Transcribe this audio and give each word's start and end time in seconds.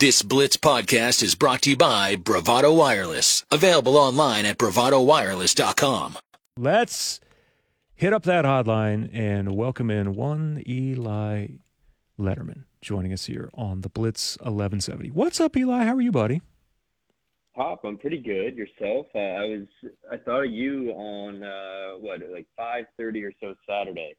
This 0.00 0.22
Blitz 0.22 0.56
podcast 0.56 1.22
is 1.22 1.34
brought 1.34 1.60
to 1.60 1.70
you 1.70 1.76
by 1.76 2.16
Bravado 2.16 2.72
Wireless, 2.72 3.44
available 3.50 3.98
online 3.98 4.46
at 4.46 4.56
bravadowireless.com. 4.56 6.16
Let's 6.56 7.20
hit 7.92 8.14
up 8.14 8.22
that 8.22 8.46
hotline 8.46 9.10
and 9.12 9.54
welcome 9.54 9.90
in 9.90 10.14
one 10.14 10.62
Eli 10.66 11.48
Lederman 12.18 12.64
joining 12.80 13.12
us 13.12 13.26
here 13.26 13.50
on 13.52 13.82
the 13.82 13.90
Blitz 13.90 14.38
1170. 14.38 15.10
What's 15.10 15.38
up, 15.38 15.54
Eli? 15.54 15.84
How 15.84 15.96
are 15.96 16.00
you, 16.00 16.12
buddy? 16.12 16.40
Pop, 17.54 17.84
I'm 17.84 17.98
pretty 17.98 18.22
good. 18.22 18.56
Yourself? 18.56 19.06
Uh, 19.14 19.18
I 19.18 19.44
was 19.44 19.66
I 20.10 20.16
thought 20.16 20.46
of 20.46 20.50
you 20.50 20.92
on 20.92 21.42
uh, 21.42 21.98
what 21.98 22.20
like 22.32 22.46
5:30 22.58 23.22
or 23.22 23.32
so 23.38 23.54
Saturday 23.68 24.14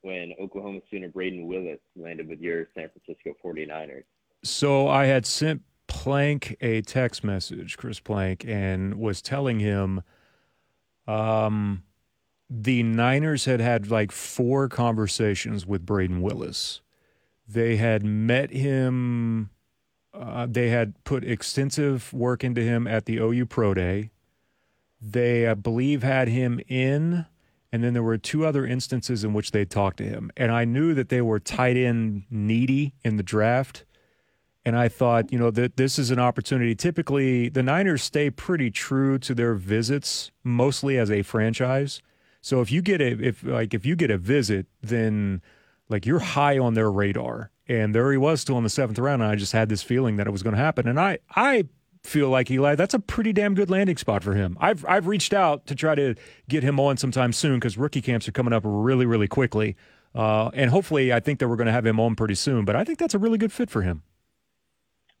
when 0.00 0.32
Oklahoma 0.40 0.80
Sooner 0.90 1.10
Brayden 1.10 1.46
Willis 1.46 1.78
landed 1.94 2.28
with 2.28 2.40
your 2.40 2.66
San 2.74 2.88
Francisco 2.90 3.34
49ers. 3.44 4.02
So 4.42 4.88
I 4.88 5.06
had 5.06 5.26
sent 5.26 5.62
Plank 5.86 6.56
a 6.60 6.82
text 6.82 7.22
message, 7.22 7.76
Chris 7.76 8.00
Plank, 8.00 8.44
and 8.46 8.94
was 8.94 9.22
telling 9.22 9.60
him 9.60 10.02
um, 11.06 11.82
the 12.48 12.82
Niners 12.82 13.44
had 13.44 13.60
had 13.60 13.90
like 13.90 14.10
four 14.10 14.68
conversations 14.68 15.66
with 15.66 15.86
Brayden 15.86 16.20
Willis. 16.20 16.80
They 17.46 17.76
had 17.76 18.04
met 18.04 18.50
him, 18.50 19.50
uh, 20.14 20.46
they 20.48 20.70
had 20.70 21.02
put 21.04 21.24
extensive 21.24 22.12
work 22.12 22.42
into 22.42 22.62
him 22.62 22.86
at 22.86 23.06
the 23.06 23.18
OU 23.18 23.46
Pro 23.46 23.74
Day. 23.74 24.10
They, 25.00 25.46
I 25.46 25.54
believe, 25.54 26.02
had 26.02 26.28
him 26.28 26.60
in 26.68 27.26
and 27.72 27.82
then 27.82 27.94
there 27.94 28.02
were 28.02 28.18
two 28.18 28.44
other 28.44 28.66
instances 28.66 29.24
in 29.24 29.32
which 29.32 29.50
they 29.50 29.64
talked 29.64 29.96
to 29.96 30.04
him. 30.04 30.30
And 30.36 30.52
I 30.52 30.66
knew 30.66 30.92
that 30.92 31.08
they 31.08 31.22
were 31.22 31.40
tight 31.40 31.76
end 31.76 32.24
needy 32.30 32.92
in 33.02 33.16
the 33.16 33.22
draft. 33.22 33.86
And 34.64 34.76
I 34.76 34.88
thought, 34.88 35.32
you 35.32 35.38
know, 35.38 35.50
that 35.50 35.76
this 35.76 35.98
is 35.98 36.10
an 36.10 36.20
opportunity. 36.20 36.74
Typically, 36.74 37.48
the 37.48 37.62
Niners 37.62 38.02
stay 38.02 38.30
pretty 38.30 38.70
true 38.70 39.18
to 39.18 39.34
their 39.34 39.54
visits, 39.54 40.30
mostly 40.44 40.98
as 40.98 41.10
a 41.10 41.22
franchise. 41.22 42.00
So 42.40 42.60
if 42.60 42.70
you 42.70 42.82
get 42.82 43.00
a 43.00 43.12
if 43.24 43.42
like 43.42 43.74
if 43.74 43.86
you 43.86 43.96
get 43.96 44.10
a 44.10 44.18
visit, 44.18 44.66
then 44.80 45.42
like 45.88 46.06
you're 46.06 46.20
high 46.20 46.58
on 46.58 46.74
their 46.74 46.90
radar. 46.90 47.50
And 47.68 47.94
there 47.94 48.10
he 48.10 48.18
was 48.18 48.40
still 48.40 48.58
in 48.58 48.64
the 48.64 48.70
seventh 48.70 48.98
round, 48.98 49.22
and 49.22 49.30
I 49.30 49.36
just 49.36 49.52
had 49.52 49.68
this 49.68 49.82
feeling 49.82 50.16
that 50.16 50.26
it 50.26 50.30
was 50.30 50.42
going 50.42 50.54
to 50.54 50.60
happen. 50.60 50.88
And 50.88 50.98
I 50.98 51.18
I 51.34 51.64
feel 52.02 52.28
like 52.28 52.50
Eli, 52.50 52.74
that's 52.74 52.94
a 52.94 52.98
pretty 52.98 53.32
damn 53.32 53.54
good 53.54 53.70
landing 53.70 53.96
spot 53.96 54.24
for 54.24 54.34
him. 54.34 54.56
I've 54.60 54.84
I've 54.86 55.06
reached 55.06 55.32
out 55.32 55.66
to 55.68 55.74
try 55.74 55.94
to 55.94 56.14
get 56.48 56.62
him 56.62 56.80
on 56.80 56.96
sometime 56.96 57.32
soon 57.32 57.60
because 57.60 57.78
rookie 57.78 58.02
camps 58.02 58.26
are 58.28 58.32
coming 58.32 58.52
up 58.52 58.62
really 58.66 59.06
really 59.06 59.28
quickly, 59.28 59.76
uh, 60.14 60.50
and 60.54 60.70
hopefully 60.70 61.12
I 61.12 61.20
think 61.20 61.38
that 61.38 61.48
we're 61.48 61.56
going 61.56 61.66
to 61.68 61.72
have 61.72 61.86
him 61.86 62.00
on 62.00 62.16
pretty 62.16 62.34
soon. 62.34 62.64
But 62.64 62.74
I 62.74 62.84
think 62.84 62.98
that's 62.98 63.14
a 63.14 63.18
really 63.18 63.38
good 63.38 63.52
fit 63.52 63.70
for 63.70 63.82
him. 63.82 64.02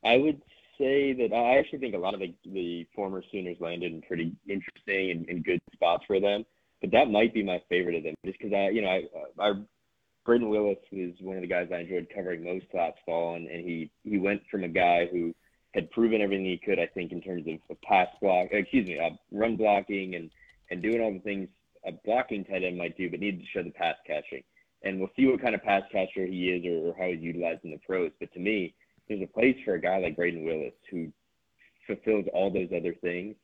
I 0.04 0.16
would 0.16 0.40
say 0.78 1.12
that 1.12 1.34
I 1.34 1.58
actually 1.58 1.78
think 1.78 1.94
a 1.94 1.98
lot 1.98 2.14
of 2.14 2.20
the, 2.20 2.34
the 2.46 2.86
former 2.94 3.22
Sooners 3.30 3.56
landed 3.60 3.92
in 3.92 4.02
pretty 4.02 4.32
interesting 4.48 5.10
and, 5.10 5.28
and 5.28 5.44
good 5.44 5.60
spots 5.72 6.04
for 6.06 6.20
them. 6.20 6.44
But 6.80 6.90
that 6.90 7.10
might 7.10 7.32
be 7.32 7.44
my 7.44 7.62
favorite 7.68 7.94
of 7.94 8.02
them, 8.02 8.14
just 8.24 8.38
because 8.38 8.52
I, 8.52 8.70
you 8.70 8.82
know, 8.82 8.88
I, 8.88 9.02
I 9.38 9.52
Willis 10.26 10.78
was 10.90 11.14
one 11.20 11.36
of 11.36 11.42
the 11.42 11.48
guys 11.48 11.68
I 11.72 11.80
enjoyed 11.80 12.08
covering 12.14 12.44
most 12.44 12.66
last 12.74 12.98
fall, 13.06 13.36
and, 13.36 13.48
and 13.48 13.64
he 13.64 13.90
he 14.02 14.18
went 14.18 14.42
from 14.50 14.64
a 14.64 14.68
guy 14.68 15.06
who 15.06 15.32
had 15.74 15.90
proven 15.90 16.20
everything 16.20 16.44
he 16.44 16.58
could, 16.58 16.78
I 16.78 16.86
think, 16.86 17.12
in 17.12 17.20
terms 17.20 17.46
of, 17.46 17.54
of 17.70 17.80
pass 17.82 18.08
block, 18.20 18.48
excuse 18.50 18.86
me, 18.86 18.98
uh, 18.98 19.10
run 19.30 19.56
blocking 19.56 20.16
and 20.16 20.30
and 20.70 20.82
doing 20.82 21.00
all 21.00 21.12
the 21.12 21.20
things 21.20 21.48
a 21.86 21.92
blocking 22.04 22.44
tight 22.44 22.64
end 22.64 22.78
might 22.78 22.96
do, 22.96 23.10
but 23.10 23.20
needed 23.20 23.40
to 23.40 23.46
show 23.46 23.62
the 23.62 23.70
pass 23.70 23.96
catching. 24.06 24.42
And 24.84 24.98
we'll 24.98 25.10
see 25.16 25.26
what 25.26 25.40
kind 25.40 25.54
of 25.54 25.62
pass 25.62 25.82
catcher 25.92 26.26
he 26.26 26.48
is 26.48 26.64
or, 26.64 26.88
or 26.88 26.94
how 26.98 27.12
he's 27.12 27.22
utilized 27.22 27.64
in 27.64 27.70
the 27.70 27.78
pros. 27.86 28.10
But 28.18 28.32
to 28.34 28.40
me, 28.40 28.74
there's 29.08 29.22
a 29.22 29.26
place 29.26 29.56
for 29.64 29.74
a 29.74 29.80
guy 29.80 29.98
like 29.98 30.16
Brayden 30.16 30.44
Willis 30.44 30.74
who 30.90 31.12
fulfills 31.86 32.26
all 32.32 32.50
those 32.50 32.68
other 32.74 32.94
things 33.00 33.34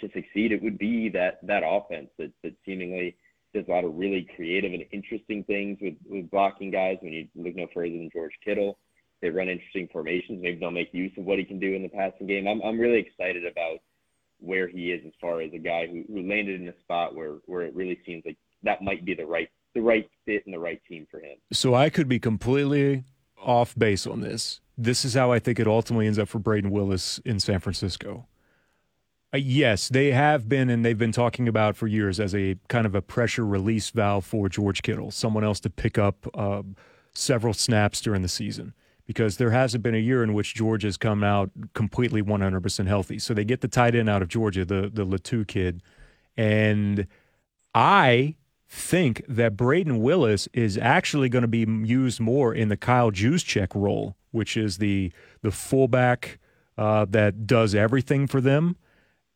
to 0.00 0.08
succeed. 0.12 0.52
It 0.52 0.62
would 0.62 0.78
be 0.78 1.08
that 1.10 1.38
that 1.42 1.62
offense 1.64 2.08
that, 2.18 2.32
that 2.42 2.54
seemingly 2.64 3.16
does 3.54 3.64
a 3.68 3.70
lot 3.70 3.84
of 3.84 3.96
really 3.96 4.28
creative 4.36 4.72
and 4.72 4.84
interesting 4.92 5.42
things 5.44 5.78
with, 5.80 5.94
with 6.08 6.30
blocking 6.30 6.70
guys. 6.70 6.98
When 7.00 7.12
you 7.12 7.28
look 7.34 7.56
no 7.56 7.66
further 7.72 7.90
than 7.90 8.10
George 8.12 8.34
Kittle, 8.44 8.78
they 9.22 9.30
run 9.30 9.48
interesting 9.48 9.88
formations. 9.92 10.40
Maybe 10.42 10.58
they'll 10.58 10.70
make 10.70 10.92
use 10.92 11.12
of 11.16 11.24
what 11.24 11.38
he 11.38 11.44
can 11.44 11.58
do 11.58 11.74
in 11.74 11.82
the 11.82 11.88
passing 11.88 12.26
game. 12.26 12.46
I'm 12.46 12.60
I'm 12.62 12.78
really 12.78 12.98
excited 12.98 13.46
about 13.46 13.78
where 14.38 14.68
he 14.68 14.92
is 14.92 15.00
as 15.06 15.12
far 15.20 15.40
as 15.40 15.50
a 15.54 15.58
guy 15.58 15.86
who, 15.86 16.04
who 16.08 16.28
landed 16.28 16.60
in 16.60 16.68
a 16.68 16.78
spot 16.80 17.14
where 17.14 17.36
where 17.46 17.62
it 17.62 17.74
really 17.74 17.98
seems 18.04 18.22
like 18.26 18.36
that 18.62 18.82
might 18.82 19.04
be 19.04 19.14
the 19.14 19.24
right 19.24 19.48
the 19.74 19.80
right 19.80 20.08
fit 20.24 20.42
and 20.44 20.54
the 20.54 20.58
right 20.58 20.80
team 20.88 21.06
for 21.10 21.20
him. 21.20 21.36
So 21.52 21.74
I 21.74 21.90
could 21.90 22.08
be 22.08 22.18
completely 22.18 23.04
off 23.38 23.74
base 23.76 24.06
on 24.06 24.20
this. 24.20 24.60
This 24.78 25.04
is 25.04 25.14
how 25.14 25.32
I 25.32 25.38
think 25.38 25.58
it 25.58 25.66
ultimately 25.66 26.06
ends 26.06 26.18
up 26.18 26.28
for 26.28 26.38
Brayden 26.38 26.70
Willis 26.70 27.18
in 27.24 27.40
San 27.40 27.60
Francisco. 27.60 28.26
Uh, 29.32 29.38
yes, 29.38 29.88
they 29.88 30.12
have 30.12 30.48
been, 30.48 30.70
and 30.70 30.84
they've 30.84 30.98
been 30.98 31.12
talking 31.12 31.48
about 31.48 31.76
for 31.76 31.86
years 31.86 32.20
as 32.20 32.34
a 32.34 32.56
kind 32.68 32.86
of 32.86 32.94
a 32.94 33.02
pressure 33.02 33.44
release 33.44 33.90
valve 33.90 34.24
for 34.24 34.48
George 34.48 34.82
Kittle, 34.82 35.10
someone 35.10 35.44
else 35.44 35.60
to 35.60 35.70
pick 35.70 35.98
up 35.98 36.26
uh, 36.34 36.62
several 37.12 37.54
snaps 37.54 38.00
during 38.00 38.22
the 38.22 38.28
season 38.28 38.74
because 39.06 39.36
there 39.36 39.50
hasn't 39.50 39.82
been 39.82 39.94
a 39.94 39.98
year 39.98 40.22
in 40.22 40.34
which 40.34 40.54
Georgia 40.54 40.88
has 40.88 40.96
come 40.96 41.22
out 41.22 41.50
completely 41.74 42.22
100% 42.22 42.86
healthy. 42.86 43.18
So 43.18 43.34
they 43.34 43.44
get 43.44 43.60
the 43.60 43.68
tight 43.68 43.94
end 43.94 44.08
out 44.08 44.22
of 44.22 44.28
Georgia, 44.28 44.64
the 44.64 44.90
the 44.92 45.06
Latu 45.06 45.46
kid, 45.46 45.82
and 46.36 47.06
I 47.74 48.34
think 48.68 49.22
that 49.28 49.56
Brayden 49.56 50.00
Willis 50.00 50.48
is 50.52 50.76
actually 50.76 51.28
going 51.28 51.42
to 51.42 51.48
be 51.48 51.66
used 51.86 52.20
more 52.20 52.52
in 52.52 52.68
the 52.68 52.76
Kyle 52.76 53.12
Juszczyk 53.12 53.74
role, 53.74 54.16
which 54.36 54.56
is 54.56 54.78
the 54.78 55.12
the 55.42 55.50
fullback 55.50 56.38
uh, 56.78 57.06
that 57.06 57.46
does 57.46 57.74
everything 57.74 58.26
for 58.26 58.40
them. 58.40 58.76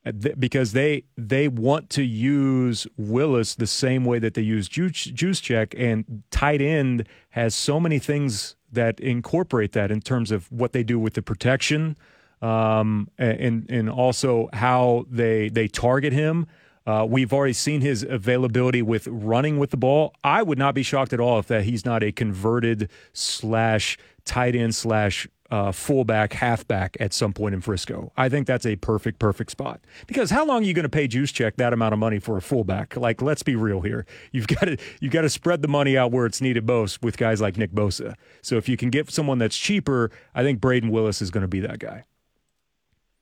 Uh, 0.07 0.13
because 0.39 0.73
they 0.73 1.05
they 1.17 1.49
want 1.49 1.91
to 1.91 2.03
use 2.03 2.87
Willis 2.97 3.55
the 3.55 3.67
same 3.67 4.05
way 4.05 4.19
that 4.19 4.35
they 4.35 4.43
use 4.43 4.69
Juszczyk, 4.69 5.75
and 5.77 6.23
tight 6.31 6.63
end 6.63 7.07
has 7.31 7.55
so 7.55 7.81
many 7.81 7.99
things 7.99 8.57
that 8.73 9.01
incorporate 9.01 9.73
that 9.73 9.91
in 9.91 10.01
terms 10.01 10.31
of 10.31 10.51
what 10.53 10.73
they 10.73 10.85
do 10.85 10.99
with 10.99 11.15
the 11.15 11.23
protection 11.23 11.97
um, 12.43 13.09
and 13.19 13.71
and 13.71 13.91
also 13.91 14.49
how 14.53 15.05
they 15.11 15.49
they 15.49 15.69
target 15.69 16.13
him. 16.13 16.47
Uh, 16.91 17.05
we've 17.05 17.33
already 17.33 17.53
seen 17.53 17.83
his 17.83 18.03
availability 18.03 18.83
with 18.83 19.07
running 19.07 19.61
with 19.61 19.71
the 19.71 19.77
ball. 19.77 20.13
I 20.25 20.43
would 20.43 20.59
not 20.59 20.75
be 20.75 20.83
shocked 20.83 21.13
at 21.13 21.21
all 21.21 21.39
if 21.39 21.47
that 21.47 21.63
he's 21.63 21.85
not 21.85 22.03
a 22.03 22.11
converted 22.11 22.91
slash 23.13 23.97
tight 24.25 24.57
end 24.57 24.75
slash 24.75 25.29
uh, 25.53 25.71
fullback, 25.71 26.33
halfback 26.33 26.97
at 26.99 27.13
some 27.13 27.33
point 27.33 27.55
in 27.55 27.61
Frisco. 27.61 28.11
I 28.17 28.29
think 28.29 28.49
that's 28.49 28.67
a 28.67 28.75
perfect, 28.75 29.21
perfect 29.21 29.53
spot. 29.53 29.81
Because 30.09 30.31
how 30.31 30.45
long 30.45 30.65
are 30.65 30.67
you 30.67 30.75
going 30.75 30.83
to 30.83 30.89
pay 30.89 31.07
Juszczyk 31.07 31.55
that 31.57 31.73
amount 31.73 31.93
of 31.93 32.01
money 32.01 32.19
for 32.19 32.37
a 32.37 32.43
fullback? 32.43 32.97
Like, 32.97 33.23
let's 33.23 33.45
be 33.45 33.55
real 33.55 33.83
here. 33.83 34.05
You've 34.33 34.49
got 34.49 34.63
to 34.63 34.77
you've 35.01 35.13
got 35.13 35.23
to 35.23 35.31
spread 35.31 35.63
the 35.63 35.69
money 35.69 35.97
out 35.97 36.11
where 36.11 36.27
it's 36.27 36.41
needed 36.41 36.67
most 36.67 37.03
with 37.03 37.17
guys 37.17 37.41
like 37.41 37.57
Nick 37.57 37.71
Bosa. 37.71 38.15
So 38.43 38.57
if 38.57 38.69
you 38.69 38.77
can 38.77 38.91
get 38.91 39.09
someone 39.13 39.39
that's 39.39 39.57
cheaper, 39.57 40.11
I 40.35 40.43
think 40.43 40.59
Brayden 40.59 40.91
Willis 40.91 41.23
is 41.23 41.31
going 41.31 41.43
to 41.43 41.49
be 41.49 41.61
that 41.61 41.79
guy. 41.79 42.05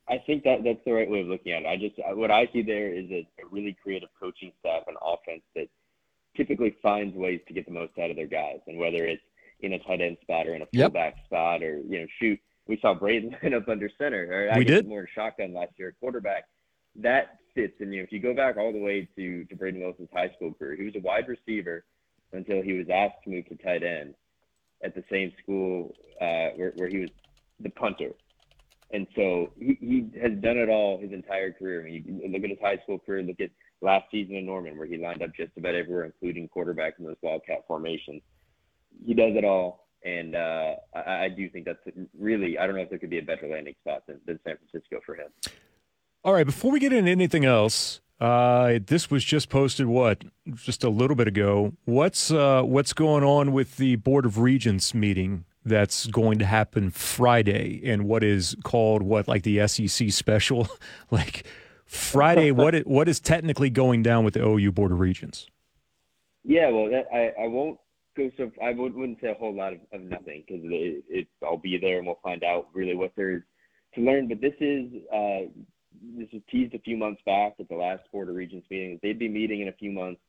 I 0.09 0.17
think 0.25 0.43
that 0.43 0.63
that's 0.63 0.83
the 0.85 0.93
right 0.93 1.09
way 1.09 1.21
of 1.21 1.27
looking 1.27 1.51
at 1.53 1.63
it. 1.63 1.67
I 1.67 1.77
just 1.77 1.95
what 2.17 2.31
I 2.31 2.47
see 2.51 2.61
there 2.63 2.91
is 2.91 3.05
a, 3.11 3.27
a 3.41 3.45
really 3.51 3.77
creative 3.81 4.09
coaching 4.19 4.51
staff 4.59 4.83
and 4.87 4.97
offense 5.01 5.43
that 5.55 5.67
typically 6.35 6.75
finds 6.81 7.15
ways 7.15 7.41
to 7.47 7.53
get 7.53 7.65
the 7.65 7.71
most 7.71 7.97
out 7.99 8.09
of 8.09 8.15
their 8.15 8.27
guys, 8.27 8.59
and 8.67 8.77
whether 8.77 9.05
it's 9.05 9.21
in 9.61 9.73
a 9.73 9.79
tight 9.79 10.01
end 10.01 10.17
spot 10.21 10.47
or 10.47 10.55
in 10.55 10.61
a 10.61 10.67
fullback 10.73 11.15
yep. 11.15 11.25
spot 11.25 11.63
or 11.63 11.79
you 11.79 11.99
know 11.99 12.07
shoot. 12.19 12.39
We 12.67 12.79
saw 12.81 12.97
Brayden 12.97 13.31
line 13.43 13.53
up 13.53 13.67
under 13.67 13.89
center. 13.97 14.27
Or 14.31 14.53
I 14.53 14.57
we 14.57 14.63
did 14.63 14.87
more 14.87 15.07
shotgun 15.13 15.53
last 15.53 15.73
year, 15.77 15.95
quarterback. 15.99 16.45
That 16.95 17.39
fits. 17.53 17.73
And 17.79 17.93
you 17.93 17.99
know, 17.99 18.03
if 18.03 18.11
you 18.11 18.19
go 18.19 18.33
back 18.33 18.57
all 18.57 18.73
the 18.73 18.79
way 18.79 19.07
to 19.15 19.45
to 19.45 19.55
Brayden 19.55 19.79
Wilson's 19.79 20.09
high 20.13 20.31
school 20.35 20.53
career, 20.53 20.75
he 20.75 20.83
was 20.83 20.95
a 20.95 21.01
wide 21.01 21.27
receiver 21.27 21.83
until 22.31 22.61
he 22.61 22.73
was 22.73 22.87
asked 22.89 23.23
to 23.23 23.29
move 23.29 23.47
to 23.49 23.55
tight 23.55 23.83
end 23.83 24.13
at 24.83 24.95
the 24.95 25.03
same 25.11 25.31
school 25.41 25.93
uh, 26.21 26.49
where, 26.55 26.71
where 26.75 26.87
he 26.87 26.99
was 26.99 27.09
the 27.59 27.69
punter. 27.69 28.11
And 28.91 29.05
so 29.15 29.51
he, 29.59 29.77
he 29.79 30.19
has 30.19 30.31
done 30.41 30.57
it 30.57 30.67
all 30.67 30.99
his 30.99 31.11
entire 31.11 31.51
career. 31.51 31.81
I 31.81 31.83
mean, 31.83 32.21
you 32.23 32.31
look 32.31 32.43
at 32.43 32.49
his 32.49 32.59
high 32.59 32.77
school 32.83 32.97
career, 32.97 33.21
look 33.21 33.39
at 33.39 33.51
last 33.81 34.05
season 34.11 34.35
in 34.35 34.45
Norman, 34.45 34.77
where 34.77 34.87
he 34.87 34.97
lined 34.97 35.21
up 35.21 35.29
just 35.35 35.51
about 35.57 35.75
everywhere, 35.75 36.05
including 36.05 36.47
quarterback 36.47 36.95
in 36.97 37.05
those 37.05 37.17
Wildcat 37.21 37.65
formations 37.67 38.21
he 39.05 39.13
does 39.13 39.35
it 39.35 39.43
all. 39.43 39.87
And 40.03 40.35
uh, 40.35 40.75
I, 40.95 41.25
I, 41.25 41.29
do 41.29 41.49
think 41.49 41.65
that's 41.65 41.79
really, 42.17 42.57
I 42.57 42.65
don't 42.65 42.75
know 42.75 42.81
if 42.81 42.89
there 42.89 42.99
could 42.99 43.09
be 43.09 43.19
a 43.19 43.23
better 43.23 43.47
landing 43.49 43.75
spot 43.81 44.03
than, 44.07 44.19
than 44.25 44.39
San 44.45 44.55
Francisco 44.57 45.01
for 45.05 45.15
him. 45.15 45.27
All 46.23 46.33
right, 46.33 46.45
before 46.45 46.71
we 46.71 46.79
get 46.79 46.93
into 46.93 47.11
anything 47.11 47.43
else, 47.43 47.99
uh, 48.21 48.79
this 48.85 49.11
was 49.11 49.25
just 49.25 49.49
posted 49.49 49.87
what 49.87 50.23
just 50.53 50.85
a 50.85 50.89
little 50.89 51.15
bit 51.15 51.27
ago. 51.27 51.73
What's 51.85 52.31
uh, 52.31 52.61
what's 52.63 52.93
going 52.93 53.23
on 53.23 53.51
with 53.51 53.77
the 53.77 53.97
Board 53.97 54.25
of 54.25 54.37
Regents 54.37 54.93
meeting 54.93 55.45
that's 55.65 56.07
going 56.07 56.39
to 56.39 56.45
happen 56.45 56.89
Friday, 56.89 57.81
and 57.83 58.05
what 58.05 58.23
is 58.23 58.55
called 58.63 59.03
what 59.03 59.27
like 59.27 59.43
the 59.43 59.67
SEC 59.67 60.11
special, 60.11 60.67
like 61.11 61.45
Friday? 61.85 62.51
what 62.51 62.75
is, 62.75 62.83
what 62.85 63.07
is 63.07 63.19
technically 63.19 63.69
going 63.69 64.03
down 64.03 64.23
with 64.23 64.33
the 64.35 64.45
OU 64.45 64.71
Board 64.71 64.91
of 64.91 64.99
Regents? 64.99 65.47
Yeah, 66.43 66.69
well, 66.69 66.89
that, 66.89 67.07
I 67.13 67.43
I 67.43 67.47
won't 67.47 67.79
go 68.15 68.31
so. 68.37 68.51
I 68.63 68.71
would, 68.71 68.93
wouldn't 68.95 69.19
say 69.21 69.31
a 69.31 69.33
whole 69.33 69.55
lot 69.55 69.73
of, 69.73 69.79
of 69.91 70.01
nothing 70.01 70.43
because 70.47 70.63
it, 70.63 71.03
it, 71.09 71.27
I'll 71.43 71.57
be 71.57 71.77
there 71.77 71.97
and 71.97 72.07
we'll 72.07 72.19
find 72.23 72.43
out 72.43 72.67
really 72.73 72.95
what 72.95 73.11
there 73.15 73.35
is 73.35 73.41
to 73.95 74.01
learn. 74.01 74.27
But 74.27 74.41
this 74.41 74.53
is 74.59 74.91
uh, 75.13 75.49
this 76.17 76.29
was 76.31 76.41
teased 76.49 76.73
a 76.73 76.79
few 76.79 76.97
months 76.97 77.21
back 77.25 77.53
at 77.59 77.67
the 77.69 77.75
last 77.75 78.03
Board 78.11 78.29
of 78.29 78.35
Regents 78.35 78.67
meeting. 78.69 78.99
They'd 79.01 79.19
be 79.19 79.29
meeting 79.29 79.61
in 79.61 79.67
a 79.67 79.73
few 79.73 79.91
months, 79.91 80.21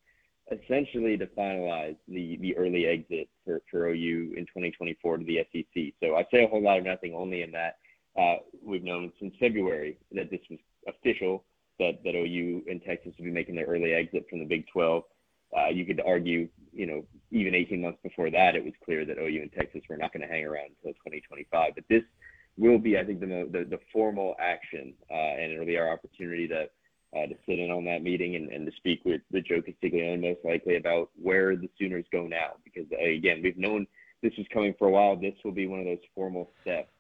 essentially 0.51 1.17
to 1.17 1.27
finalize 1.29 1.97
the 2.09 2.37
the 2.39 2.57
early 2.57 2.87
exit 2.87 3.29
for, 3.45 3.61
for 3.71 3.89
OU 3.89 4.35
in 4.37 4.45
2024 4.47 5.19
to 5.19 5.25
the 5.25 5.47
SEC. 5.53 5.95
So 6.03 6.17
I 6.17 6.27
say 6.33 6.45
a 6.45 6.49
whole 6.49 6.63
lot 6.63 6.79
of 6.79 6.85
nothing, 6.85 7.15
only 7.15 7.43
in 7.43 7.53
that 7.53 7.77
uh, 8.19 8.37
we've 8.63 8.83
known 8.83 9.13
since 9.21 9.35
February 9.39 9.99
that 10.13 10.31
this 10.31 10.41
was 10.51 10.59
official 10.89 11.45
that 11.79 12.03
that 12.05 12.15
OU 12.15 12.65
and 12.69 12.83
Texas 12.83 13.13
would 13.19 13.25
be 13.25 13.31
making 13.31 13.55
their 13.55 13.67
early 13.67 13.93
exit 13.93 14.27
from 14.29 14.41
the 14.41 14.45
Big 14.45 14.67
12. 14.73 15.05
Uh, 15.57 15.69
you 15.69 15.85
could 15.85 16.01
argue, 16.07 16.49
you 16.73 16.87
know, 16.87 17.05
even 17.33 17.55
18 17.55 17.81
months 17.81 17.99
before 18.05 18.31
that, 18.31 18.55
it 18.55 18.65
was 18.65 18.73
clear 18.85 19.05
that 19.05 19.19
OU 19.19 19.43
and 19.43 19.53
Texas 19.53 19.83
were 19.89 19.97
not 19.97 20.13
going 20.13 20.23
to 20.23 20.33
hang 20.33 20.45
around 20.45 20.71
until 20.79 20.93
2025. 20.93 21.73
But 21.75 21.85
this 21.89 22.03
will 22.57 22.79
be, 22.79 22.99
I 22.99 23.05
think, 23.05 23.21
the 23.21 23.49
the, 23.51 23.65
the 23.65 23.81
formal 23.93 24.37
action, 24.39 24.95
uh, 25.11 25.15
and 25.15 25.53
it'll 25.53 25.67
be 25.67 25.79
our 25.79 25.93
opportunity 25.93 26.47
to 26.49 26.69
uh, 27.17 27.27
to 27.27 27.35
sit 27.47 27.59
in 27.59 27.71
on 27.71 27.85
that 27.85 28.03
meeting 28.03 28.37
and, 28.37 28.51
and 28.51 28.67
to 28.67 28.73
speak 28.77 29.01
with, 29.05 29.21
with 29.33 29.47
Joe 29.47 29.61
Castiglione 29.63 30.21
most 30.21 30.41
likely 30.45 30.77
about 30.77 31.11
where 31.21 31.57
the 31.57 31.69
Sooners 31.79 32.05
go 32.13 32.27
now. 32.27 32.53
Because 32.65 32.87
uh, 32.93 33.05
again, 33.05 33.41
we've 33.43 33.59
known 33.59 33.87
this 34.23 34.33
was 34.37 34.47
coming 34.53 34.75
for 34.79 34.89
a 34.89 34.91
while. 34.91 35.17
This 35.17 35.35
will 35.45 35.53
be 35.53 35.67
one 35.67 35.81
of 35.81 35.87
those 35.87 35.99
formal 36.15 36.53
steps 36.63 36.91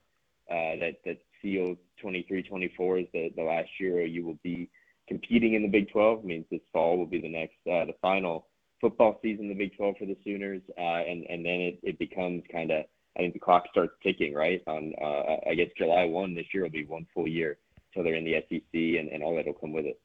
uh, 0.50 0.76
that 0.80 0.96
that 1.04 1.18
seal 1.40 1.76
23-24 2.02 3.02
is 3.02 3.08
the, 3.12 3.30
the 3.36 3.42
last 3.42 3.68
year 3.78 4.04
you 4.04 4.24
will 4.24 4.38
be 4.42 4.68
competing 5.06 5.54
in 5.54 5.62
the 5.62 5.68
Big 5.68 5.90
12. 5.90 6.20
It 6.20 6.24
means 6.24 6.44
this 6.50 6.60
fall 6.72 6.96
will 6.98 7.06
be 7.06 7.20
the 7.20 7.30
next 7.30 7.56
uh, 7.66 7.84
the 7.84 7.94
final 8.02 8.46
football 8.80 9.18
season 9.22 9.44
in 9.44 9.48
the 9.50 9.54
Big 9.54 9.76
12 9.76 9.96
for 9.98 10.06
the 10.06 10.16
Sooners, 10.24 10.62
uh, 10.78 11.02
and 11.08 11.24
and 11.28 11.44
then 11.44 11.60
it, 11.60 11.78
it 11.82 11.98
becomes 11.98 12.42
kind 12.50 12.70
of 12.70 12.84
I 13.16 13.20
think 13.20 13.34
the 13.34 13.40
clock 13.40 13.64
starts 13.70 13.92
ticking 14.02 14.34
right 14.34 14.62
on 14.66 14.92
uh, 15.00 15.48
I 15.48 15.54
guess 15.54 15.68
July 15.78 16.04
1 16.04 16.34
this 16.34 16.46
year 16.52 16.64
will 16.64 16.70
be 16.70 16.84
one 16.84 17.06
full 17.14 17.28
year 17.28 17.58
until 17.90 18.04
they're 18.04 18.18
in 18.18 18.24
the 18.24 18.34
SEC 18.48 18.62
and, 18.72 19.08
and 19.08 19.22
all 19.22 19.36
that 19.36 19.46
will 19.46 19.54
come 19.54 19.72
with 19.72 19.86
it. 19.86 20.00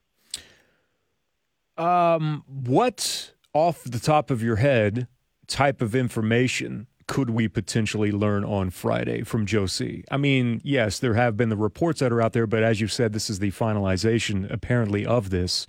Um, 1.77 2.43
what 2.47 3.33
off 3.53 3.83
the 3.83 3.99
top 3.99 4.31
of 4.31 4.41
your 4.41 4.57
head 4.57 5.07
type 5.47 5.81
of 5.81 5.95
information 5.95 6.87
could 7.07 7.29
we 7.29 7.47
potentially 7.47 8.11
learn 8.11 8.43
on 8.43 8.69
Friday 8.69 9.21
from 9.23 9.45
Josie? 9.45 10.03
I 10.09 10.17
mean, 10.17 10.61
yes, 10.63 10.99
there 10.99 11.13
have 11.13 11.37
been 11.37 11.49
the 11.49 11.57
reports 11.57 11.99
that 11.99 12.11
are 12.11 12.21
out 12.21 12.33
there, 12.33 12.47
but 12.47 12.63
as 12.63 12.81
you 12.81 12.87
said, 12.87 13.13
this 13.13 13.29
is 13.29 13.39
the 13.39 13.51
finalization 13.51 14.51
apparently 14.51 15.05
of 15.05 15.29
this. 15.29 15.67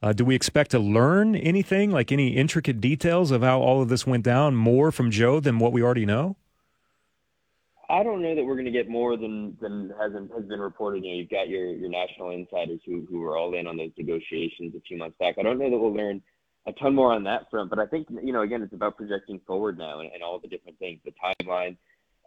Uh, 0.00 0.12
do 0.12 0.24
we 0.24 0.34
expect 0.34 0.70
to 0.70 0.78
learn 0.78 1.34
anything, 1.34 1.90
like 1.90 2.12
any 2.12 2.28
intricate 2.28 2.80
details 2.80 3.30
of 3.30 3.42
how 3.42 3.60
all 3.60 3.82
of 3.82 3.88
this 3.88 4.06
went 4.06 4.24
down, 4.24 4.54
more 4.54 4.90
from 4.92 5.10
Joe 5.10 5.40
than 5.40 5.58
what 5.58 5.72
we 5.72 5.82
already 5.82 6.06
know? 6.06 6.36
I 7.90 8.02
don't 8.02 8.20
know 8.20 8.34
that 8.34 8.44
we're 8.44 8.54
going 8.54 8.66
to 8.66 8.70
get 8.70 8.88
more 8.88 9.16
than 9.16 9.56
than 9.60 9.92
has 9.98 10.12
has 10.12 10.44
been 10.44 10.60
reported. 10.60 11.04
You 11.04 11.10
know, 11.10 11.16
you've 11.18 11.30
got 11.30 11.48
your 11.48 11.66
your 11.70 11.88
national 11.88 12.30
insiders 12.30 12.80
who 12.84 13.06
who 13.10 13.20
were 13.20 13.36
all 13.36 13.54
in 13.54 13.66
on 13.66 13.76
those 13.76 13.92
negotiations 13.96 14.74
a 14.76 14.80
few 14.80 14.98
months 14.98 15.16
back. 15.18 15.36
I 15.38 15.42
don't 15.42 15.58
know 15.58 15.70
that 15.70 15.78
we'll 15.78 15.94
learn 15.94 16.22
a 16.66 16.72
ton 16.72 16.94
more 16.94 17.12
on 17.12 17.24
that 17.24 17.50
front, 17.50 17.70
but 17.70 17.78
I 17.78 17.86
think 17.86 18.08
you 18.22 18.32
know 18.32 18.42
again 18.42 18.62
it's 18.62 18.74
about 18.74 18.96
projecting 18.96 19.40
forward 19.46 19.78
now 19.78 20.00
and, 20.00 20.10
and 20.12 20.22
all 20.22 20.38
the 20.38 20.48
different 20.48 20.78
things. 20.78 21.00
The 21.04 21.12
timeline 21.12 21.76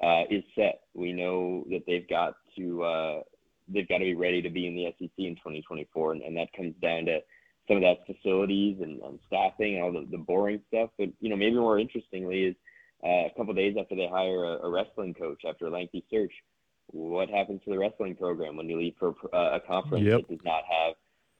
uh, 0.01 0.23
is 0.31 0.43
set. 0.55 0.81
We 0.95 1.13
know 1.13 1.63
that 1.69 1.83
they've 1.85 2.09
got 2.09 2.35
to 2.57 2.83
uh, 2.83 3.21
they've 3.69 3.87
got 3.87 3.99
to 3.99 4.05
be 4.05 4.15
ready 4.15 4.41
to 4.41 4.49
be 4.49 4.65
in 4.65 4.75
the 4.75 4.87
SEC 4.97 5.11
in 5.17 5.35
2024, 5.35 6.13
and, 6.13 6.21
and 6.23 6.37
that 6.37 6.51
comes 6.53 6.73
down 6.81 7.05
to 7.05 7.19
some 7.67 7.77
of 7.77 7.83
that 7.83 8.07
facilities 8.07 8.77
and, 8.81 8.99
and 9.03 9.19
staffing 9.27 9.75
and 9.75 9.83
all 9.83 9.91
the, 9.91 10.07
the 10.09 10.17
boring 10.17 10.59
stuff. 10.69 10.89
But 10.97 11.09
you 11.19 11.29
know 11.29 11.35
maybe 11.35 11.55
more 11.55 11.77
interestingly 11.77 12.45
is 12.45 12.55
uh, 13.03 13.25
a 13.25 13.31
couple 13.35 13.53
days 13.53 13.75
after 13.79 13.95
they 13.95 14.07
hire 14.07 14.43
a, 14.43 14.59
a, 14.63 14.69
wrestling 14.69 15.13
coach 15.13 15.41
after 15.47 15.67
a 15.67 15.69
lengthy 15.69 16.03
search. 16.11 16.33
What 16.87 17.29
happens 17.29 17.61
to 17.63 17.71
the 17.71 17.79
wrestling 17.79 18.15
program 18.15 18.57
when 18.57 18.69
you 18.69 18.77
leave 18.77 18.95
for 18.99 19.15
uh, 19.33 19.55
a 19.55 19.59
conference 19.59 20.05
yep. 20.05 20.21
that 20.21 20.29
does 20.29 20.45
not 20.45 20.63
have, 20.69 20.93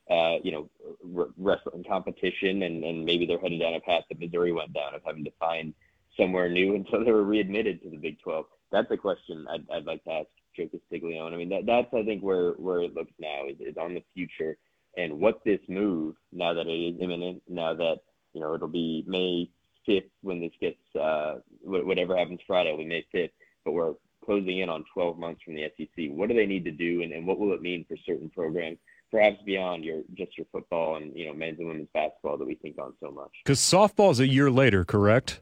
uh, 0.10 0.40
you 0.44 0.52
know, 0.52 0.70
r- 1.18 1.30
wrestling 1.38 1.84
competition, 1.88 2.64
and, 2.64 2.84
and 2.84 3.06
maybe 3.06 3.26
they're 3.26 3.40
headed 3.40 3.60
down 3.60 3.76
a 3.76 3.80
path 3.82 4.04
that 4.10 4.20
Missouri 4.20 4.52
went 4.52 4.74
down 4.74 4.96
of 4.96 5.02
having 5.06 5.26
to 5.26 5.32
find 5.40 5.74
somewhere 6.18 6.50
new 6.50 6.76
until 6.76 7.04
they 7.04 7.12
were 7.12 7.24
readmitted 7.24 7.82
to 7.84 7.90
the 7.90 7.98
Big 7.98 8.20
12. 8.22 8.46
That's 8.72 8.90
a 8.92 8.98
question 8.98 9.46
I'd, 9.50 9.66
I'd 9.72 9.86
like 9.86 10.04
to 10.06 10.12
ask 10.12 10.28
Joe 10.56 10.68
Castiglione. 10.68 11.34
I 11.34 11.38
mean, 11.38 11.50
that, 11.50 11.66
that's 11.66 11.94
I 11.94 12.04
think 12.04 12.24
where 12.24 12.52
where 12.54 12.82
it 12.82 12.94
looks 12.94 13.12
now 13.20 13.48
is, 13.48 13.58
is 13.60 13.78
on 13.78 13.94
the 13.94 14.04
future 14.14 14.58
and 14.98 15.20
what 15.20 15.44
this 15.46 15.60
move 15.68 16.16
now 16.32 16.54
that 16.54 16.68
it 16.68 16.72
is 16.72 17.02
imminent, 17.02 17.42
now 17.48 17.74
that 17.74 18.00
you 18.34 18.42
know 18.42 18.54
it'll 18.54 18.68
be 18.68 19.04
May 19.08 19.50
fifth 19.86 20.12
when 20.22 20.40
this 20.40 20.52
gets 20.60 20.78
uh, 21.00 21.36
whatever 21.64 22.18
happens 22.18 22.40
Friday, 22.46 22.76
we 22.76 22.86
May 22.86 23.06
fifth, 23.12 23.32
but 23.66 23.72
we're 23.72 23.94
closing 24.24 24.60
in 24.60 24.70
on 24.70 24.86
12 24.94 25.18
months 25.18 25.42
from 25.44 25.56
the 25.56 25.64
SEC. 25.78 26.10
What 26.10 26.30
do 26.30 26.36
they 26.36 26.46
need 26.46 26.64
to 26.66 26.72
do, 26.72 27.02
and, 27.02 27.12
and 27.12 27.26
what 27.26 27.40
will 27.40 27.54
it 27.54 27.62
mean 27.62 27.86
for 27.88 27.98
certain 28.06 28.30
programs, 28.30 28.78
perhaps 29.10 29.38
beyond 29.46 29.84
your 29.84 30.02
just 30.16 30.38
your 30.38 30.48
football 30.52 30.96
and 30.98 31.16
you 31.16 31.26
know 31.26 31.34
men's 31.34 31.60
and 31.60 31.68
women's 31.68 31.90
basketball 31.94 32.38
that 32.38 32.46
we 32.46 32.56
think 32.56 32.78
on 32.80 32.94
so 33.02 33.12
much? 33.12 33.32
Because 33.44 33.60
softball 33.60 34.12
is 34.12 34.20
a 34.20 34.28
year 34.28 34.50
later, 34.52 34.86
correct? 34.86 35.42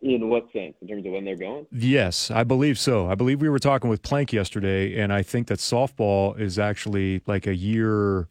In 0.00 0.28
what 0.28 0.50
sense? 0.52 0.74
In 0.82 0.88
terms 0.88 1.06
of 1.06 1.12
when 1.12 1.24
they're 1.24 1.36
going? 1.36 1.64
Yes, 1.70 2.28
I 2.28 2.42
believe 2.42 2.76
so. 2.76 3.08
I 3.08 3.14
believe 3.14 3.40
we 3.40 3.48
were 3.48 3.60
talking 3.60 3.88
with 3.88 4.02
Plank 4.02 4.32
yesterday, 4.32 4.98
and 4.98 5.12
I 5.12 5.22
think 5.22 5.46
that 5.46 5.60
softball 5.60 6.38
is 6.38 6.58
actually 6.58 7.22
like 7.26 7.46
a 7.46 7.54
year 7.54 8.28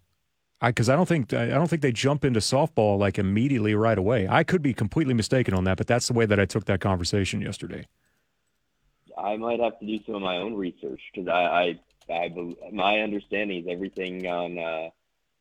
because 0.61 0.89
I, 0.89 0.93
I, 0.93 0.95
don't 0.95 1.07
think 1.07 1.33
I 1.33 1.47
don't 1.47 1.67
think 1.67 1.81
they 1.81 1.91
jump 1.91 2.23
into 2.23 2.39
softball 2.39 2.97
like 2.97 3.17
immediately 3.17 3.73
right 3.75 3.97
away. 3.97 4.27
I 4.29 4.43
could 4.43 4.61
be 4.61 4.73
completely 4.73 5.13
mistaken 5.13 5.53
on 5.53 5.63
that, 5.63 5.77
but 5.77 5.87
that's 5.87 6.07
the 6.07 6.13
way 6.13 6.25
that 6.25 6.39
I 6.39 6.45
took 6.45 6.65
that 6.65 6.79
conversation 6.79 7.41
yesterday. 7.41 7.87
I 9.17 9.37
might 9.37 9.59
have 9.59 9.79
to 9.79 9.85
do 9.85 9.99
some 10.05 10.15
of 10.15 10.21
my 10.21 10.37
own 10.37 10.55
research 10.55 11.01
because 11.13 11.27
I, 11.27 11.79
I, 12.09 12.13
I, 12.13 12.55
my 12.71 12.99
understanding 12.99 13.63
is 13.63 13.65
everything 13.69 14.25
on 14.27 14.57
uh, 14.57 14.89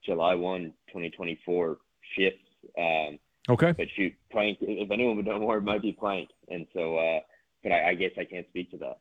July 0.05 0.35
1, 0.35 0.73
2024 0.89 1.79
shifts. 2.17 2.39
Um, 2.79 3.19
okay. 3.49 3.73
But 3.73 3.87
shoot, 3.97 4.13
Plank, 4.31 4.59
if 4.61 4.91
anyone 4.91 5.17
would 5.17 5.27
know 5.27 5.39
more, 5.39 5.59
it 5.59 5.63
might 5.63 5.83
be 5.83 5.93
Plank. 5.93 6.29
And 6.49 6.67
so, 6.75 6.97
uh, 6.97 7.21
but 7.63 7.73
I, 7.73 7.91
I 7.91 7.95
guess 7.95 8.13
I 8.19 8.25
can't 8.25 8.47
speak 8.49 8.71
to 8.73 8.79
that. 8.79 8.99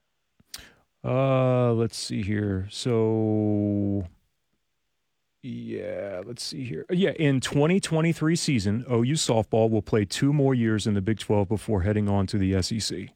Uh, 1.03 1.73
let's 1.73 1.97
see 1.97 2.21
here. 2.21 2.67
So 2.69 4.05
yeah, 5.41 6.21
let's 6.25 6.43
see 6.43 6.65
here. 6.65 6.85
Yeah, 6.89 7.11
in 7.11 7.39
2023 7.39 8.35
season, 8.35 8.85
OU 8.91 9.13
softball 9.13 9.69
will 9.69 9.81
play 9.81 10.03
two 10.03 10.33
more 10.33 10.53
years 10.53 10.85
in 10.85 10.95
the 10.95 11.01
Big 11.01 11.19
12 11.19 11.47
before 11.47 11.81
heading 11.81 12.09
on 12.09 12.27
to 12.27 12.37
the 12.37 12.61
SEC. 12.61 13.09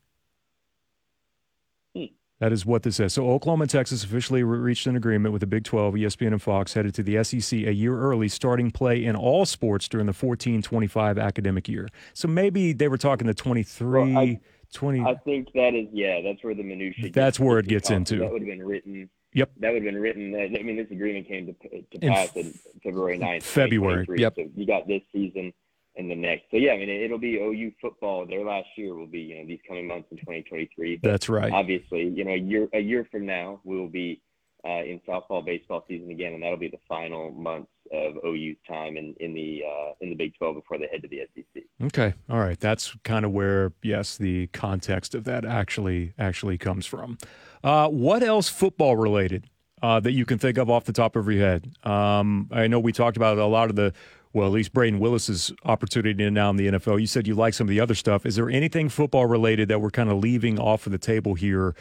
Hmm. 1.94 2.06
That 2.40 2.54
is 2.54 2.66
what 2.66 2.84
this 2.84 2.96
says. 2.96 3.14
So 3.14 3.30
Oklahoma 3.30 3.64
and 3.64 3.70
Texas 3.70 4.06
officially 4.06 4.42
reached 4.44 4.88
an 4.88 4.96
agreement 4.96 5.34
with 5.34 5.42
the 5.42 5.48
Big 5.48 5.66
12, 5.66 5.96
ESPN, 5.96 6.28
and 6.28 6.42
Fox, 6.42 6.74
headed 6.74 6.96
to 6.96 7.04
the 7.04 7.22
SEC 7.26 7.60
a 7.60 7.74
year 7.74 8.00
early, 8.00 8.30
starting 8.30 8.72
play 8.72 9.04
in 9.04 9.18
all 9.18 9.46
sports 9.46 9.90
during 9.90 10.08
the 10.08 10.14
14-25 10.14 11.22
academic 11.22 11.68
year. 11.68 11.90
So 12.14 12.30
maybe 12.30 12.72
they 12.72 12.88
were 12.88 12.98
talking 12.98 13.28
the 13.28 13.34
23, 13.34 14.14
well, 14.14 14.18
I, 14.18 14.40
20. 14.72 15.02
I 15.02 15.16
think 15.26 15.52
that 15.56 15.76
is, 15.76 15.90
yeah, 15.92 16.22
that's 16.22 16.42
where 16.42 16.56
the 16.56 16.64
minutia. 16.64 17.12
That's 17.12 17.38
where 17.38 17.60
it 17.60 17.68
gets 17.68 17.90
into. 17.90 18.20
That 18.20 18.32
would 18.32 18.44
have 18.44 18.50
been 18.50 18.66
written 18.66 19.10
Yep. 19.34 19.52
That 19.60 19.74
would 19.74 19.84
have 19.84 19.94
been 19.94 20.02
written. 20.02 20.36
I 20.36 20.62
mean, 20.64 20.78
this 20.78 20.92
agreement 20.92 21.28
came 21.28 21.48
to, 21.48 21.82
to 21.82 22.00
pass 22.08 22.32
in, 22.36 22.48
in 22.48 22.80
February 22.84 23.18
9th. 23.18 23.44
February. 23.44 24.06
Yep. 24.10 24.34
So 24.36 24.50
you 24.56 24.66
got 24.66 24.88
this 24.88 25.02
season 25.12 25.54
and 25.96 26.10
the 26.10 26.16
next. 26.16 26.44
So 26.52 26.58
yeah, 26.58 26.72
I 26.72 26.78
mean, 26.78 26.90
it'll 26.90 27.20
be 27.20 27.38
OU 27.38 27.72
football. 27.82 28.26
Their 28.26 28.44
last 28.44 28.68
year 28.78 28.96
will 28.96 29.08
be, 29.08 29.20
you 29.20 29.38
know, 29.38 29.48
these 29.48 29.60
coming 29.68 29.88
months 29.88 30.08
in 30.12 30.18
2023. 30.18 30.98
But 30.98 31.10
That's 31.10 31.30
right. 31.30 31.52
Obviously, 31.52 32.08
you 32.10 32.24
know, 32.24 32.32
a 32.32 32.38
year 32.38 32.68
a 32.74 32.80
year 32.80 33.08
from 33.12 33.26
now, 33.26 33.62
we 33.64 33.78
will 33.78 33.90
be 33.90 34.22
uh, 34.66 34.84
in 34.84 35.00
softball, 35.08 35.46
baseball 35.46 35.84
season 35.88 36.10
again, 36.10 36.34
and 36.34 36.42
that'll 36.42 36.58
be 36.58 36.70
the 36.70 36.80
final 36.88 37.32
months 37.32 37.70
of 37.92 38.16
OU's 38.26 38.58
time 38.68 38.98
in 38.98 39.14
in 39.20 39.34
the 39.34 39.62
uh, 39.68 39.92
in 40.02 40.10
the 40.10 40.16
Big 40.16 40.34
12 40.38 40.56
before 40.56 40.78
they 40.78 40.88
head 40.92 41.02
to 41.02 41.08
the 41.08 41.22
SEC. 41.36 41.64
Okay, 41.84 42.14
all 42.30 42.40
right, 42.40 42.60
that's 42.60 42.96
kind 43.04 43.26
of 43.26 43.32
where 43.32 43.74
yes, 43.84 44.18
the 44.18 44.48
context 44.48 45.14
of 45.14 45.26
that 45.26 45.46
actually 45.46 46.14
actually 46.18 46.58
comes 46.58 46.86
from. 46.86 47.18
Uh, 47.64 47.88
what 47.88 48.24
else 48.24 48.50
football 48.50 48.96
related 48.98 49.50
uh, 49.82 50.00
that 50.00 50.12
you 50.12 50.26
can 50.26 50.38
think 50.38 50.58
of 50.58 50.70
off 50.70 50.84
the 50.84 50.94
top 50.94 51.16
of 51.16 51.28
your 51.28 51.46
head? 51.46 51.72
Um, 51.84 52.50
I 52.52 52.68
know 52.68 52.80
we 52.80 52.92
talked 52.92 53.18
about 53.18 53.38
a 53.38 53.46
lot 53.46 53.70
of 53.70 53.76
the, 53.76 53.94
well, 54.34 54.48
at 54.48 54.52
least 54.52 54.74
Brayden 54.74 55.00
Willis's 55.00 55.52
opportunity 55.64 56.30
now 56.30 56.50
in 56.50 56.58
the 56.58 56.68
NFL. 56.68 57.00
You 57.00 57.08
said 57.08 57.28
you 57.28 57.36
like 57.36 57.54
some 57.54 57.66
of 57.66 57.70
the 57.70 57.80
other 57.80 57.96
stuff. 57.96 58.26
Is 58.26 58.36
there 58.36 58.50
anything 58.50 58.90
football 58.90 59.26
related 59.26 59.70
that 59.70 59.80
we're 59.80 59.92
kind 59.92 60.10
of 60.10 60.18
leaving 60.18 60.60
off 60.60 60.86
of 60.86 60.92
the 60.92 60.98
table 60.98 61.36
here? 61.36 61.76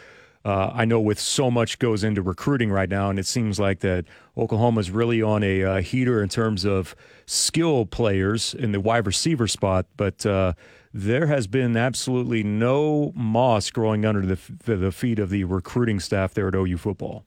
Uh, 0.44 0.70
I 0.74 0.84
know 0.84 1.00
with 1.00 1.20
so 1.20 1.50
much 1.50 1.78
goes 1.78 2.02
into 2.02 2.20
recruiting 2.20 2.70
right 2.70 2.88
now, 2.88 3.10
and 3.10 3.18
it 3.18 3.26
seems 3.26 3.60
like 3.60 3.80
that 3.80 4.06
Oklahoma 4.36 4.80
is 4.80 4.90
really 4.90 5.22
on 5.22 5.44
a 5.44 5.62
uh, 5.62 5.80
heater 5.80 6.22
in 6.22 6.28
terms 6.28 6.64
of 6.64 6.96
skill 7.26 7.86
players 7.86 8.52
in 8.52 8.72
the 8.72 8.80
wide 8.80 9.06
receiver 9.06 9.46
spot, 9.46 9.86
but 9.96 10.26
uh, 10.26 10.54
there 10.92 11.26
has 11.26 11.46
been 11.46 11.76
absolutely 11.76 12.42
no 12.42 13.12
moss 13.14 13.70
growing 13.70 14.04
under 14.04 14.22
the, 14.22 14.38
the 14.64 14.90
feet 14.90 15.20
of 15.20 15.30
the 15.30 15.44
recruiting 15.44 16.00
staff 16.00 16.34
there 16.34 16.48
at 16.48 16.54
OU 16.54 16.76
football. 16.76 17.24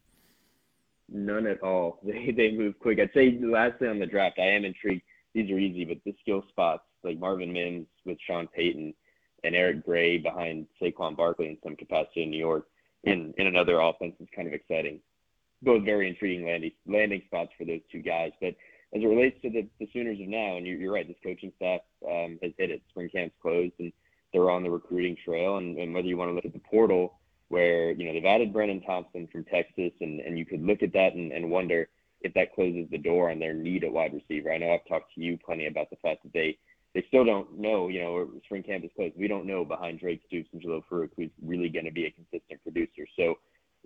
None 1.08 1.48
at 1.48 1.62
all. 1.62 2.00
They 2.04 2.32
they 2.32 2.52
move 2.52 2.78
quick. 2.80 3.00
I'd 3.00 3.12
say 3.14 3.40
lastly 3.42 3.88
on 3.88 4.00
the 4.00 4.06
draft, 4.06 4.40
I 4.40 4.48
am 4.48 4.66
intrigued. 4.66 5.04
These 5.34 5.52
are 5.52 5.60
easy, 5.60 5.86
but 5.86 5.98
the 6.06 6.16
skill 6.22 6.44
spots 6.50 6.84
like 7.04 7.20
Marvin 7.20 7.54
Mims 7.54 7.88
with 8.06 8.18
Sean 8.26 8.48
Payton 8.48 8.94
and 9.44 9.56
Eric 9.56 9.86
Gray 9.86 10.18
behind 10.18 10.66
Saquon 10.82 11.16
Barkley 11.16 11.48
in 11.48 11.58
some 11.64 11.76
capacity 11.76 12.24
in 12.24 12.32
New 12.32 12.38
York 12.38 12.68
in, 13.06 13.34
in 13.38 13.48
another 13.48 13.80
offense 13.80 14.16
is 14.20 14.28
kind 14.36 14.48
of 14.48 14.54
exciting. 14.54 15.00
Both 15.62 15.84
very 15.84 16.10
intriguing 16.10 16.46
landing, 16.46 16.72
landing 16.88 17.22
spots 17.28 17.52
for 17.58 17.66
those 17.66 17.82
two 17.92 18.02
guys. 18.02 18.32
But 18.42 18.56
as 18.96 19.02
it 19.02 19.08
relates 19.08 19.42
to 19.42 19.50
the, 19.50 19.68
the 19.80 19.88
Sooners 19.94 20.20
of 20.20 20.28
now, 20.28 20.58
and 20.58 20.66
you're, 20.66 20.78
you're 20.78 20.94
right, 20.94 21.08
this 21.08 21.18
coaching 21.24 21.52
staff 21.56 21.82
um, 22.08 22.40
has 22.42 22.52
hit 22.58 22.72
it. 22.72 22.82
Spring 22.90 23.10
camp's 23.10 23.36
closed, 23.42 23.74
and 23.80 23.92
they're 24.32 24.50
on 24.50 24.64
the 24.64 24.70
recruiting 24.70 25.16
trail. 25.24 25.58
And, 25.58 25.78
and 25.78 25.94
whether 25.94 26.08
you 26.08 26.18
want 26.18 26.30
to 26.30 26.36
look 26.36 26.46
at 26.46 26.54
the 26.54 26.60
portal, 26.60 27.20
where 27.50 27.92
you 27.92 28.06
know 28.06 28.14
they've 28.14 28.26
added 28.26 28.54
Brenen 28.54 28.86
Thompson 28.86 29.28
from 29.32 29.44
Texas, 29.46 29.92
and, 30.02 30.20
and 30.20 30.38
you 30.38 30.46
could 30.46 30.64
look 30.64 30.82
at 30.82 30.94
that 30.94 31.14
and, 31.14 31.32
and 31.32 31.50
wonder 31.50 31.88
if 32.22 32.34
that 32.34 32.54
closes 32.56 32.90
the 32.90 32.98
door 32.98 33.30
on 33.30 33.40
their 33.40 33.54
need 33.54 33.84
at 33.84 33.92
wide 33.92 34.14
receiver. 34.14 34.52
I 34.52 34.58
know 34.58 34.74
I've 34.74 34.88
talked 34.88 35.14
to 35.16 35.22
you 35.22 35.38
plenty 35.46 35.68
about 35.68 35.90
the 35.90 35.98
fact 35.98 36.24
that 36.24 36.34
they 36.34 36.58
they 36.96 37.04
still 37.10 37.26
don't 37.26 37.60
know, 37.60 37.90
you 37.90 38.02
know, 38.02 38.30
spring 38.46 38.64
camp 38.64 38.86
is 38.86 38.90
closed. 38.96 39.16
We 39.18 39.28
don't 39.28 39.46
know 39.46 39.66
behind 39.66 40.00
Drake 40.00 40.22
Stoops 40.28 40.48
and 40.54 40.62
Jalil 40.62 40.82
Farooq 40.90 41.10
who's 41.18 41.30
really 41.44 41.68
going 41.68 41.84
to 41.84 41.92
be 41.92 42.06
a 42.06 42.12
consistent 42.12 42.64
producer. 42.64 43.06
So 43.18 43.36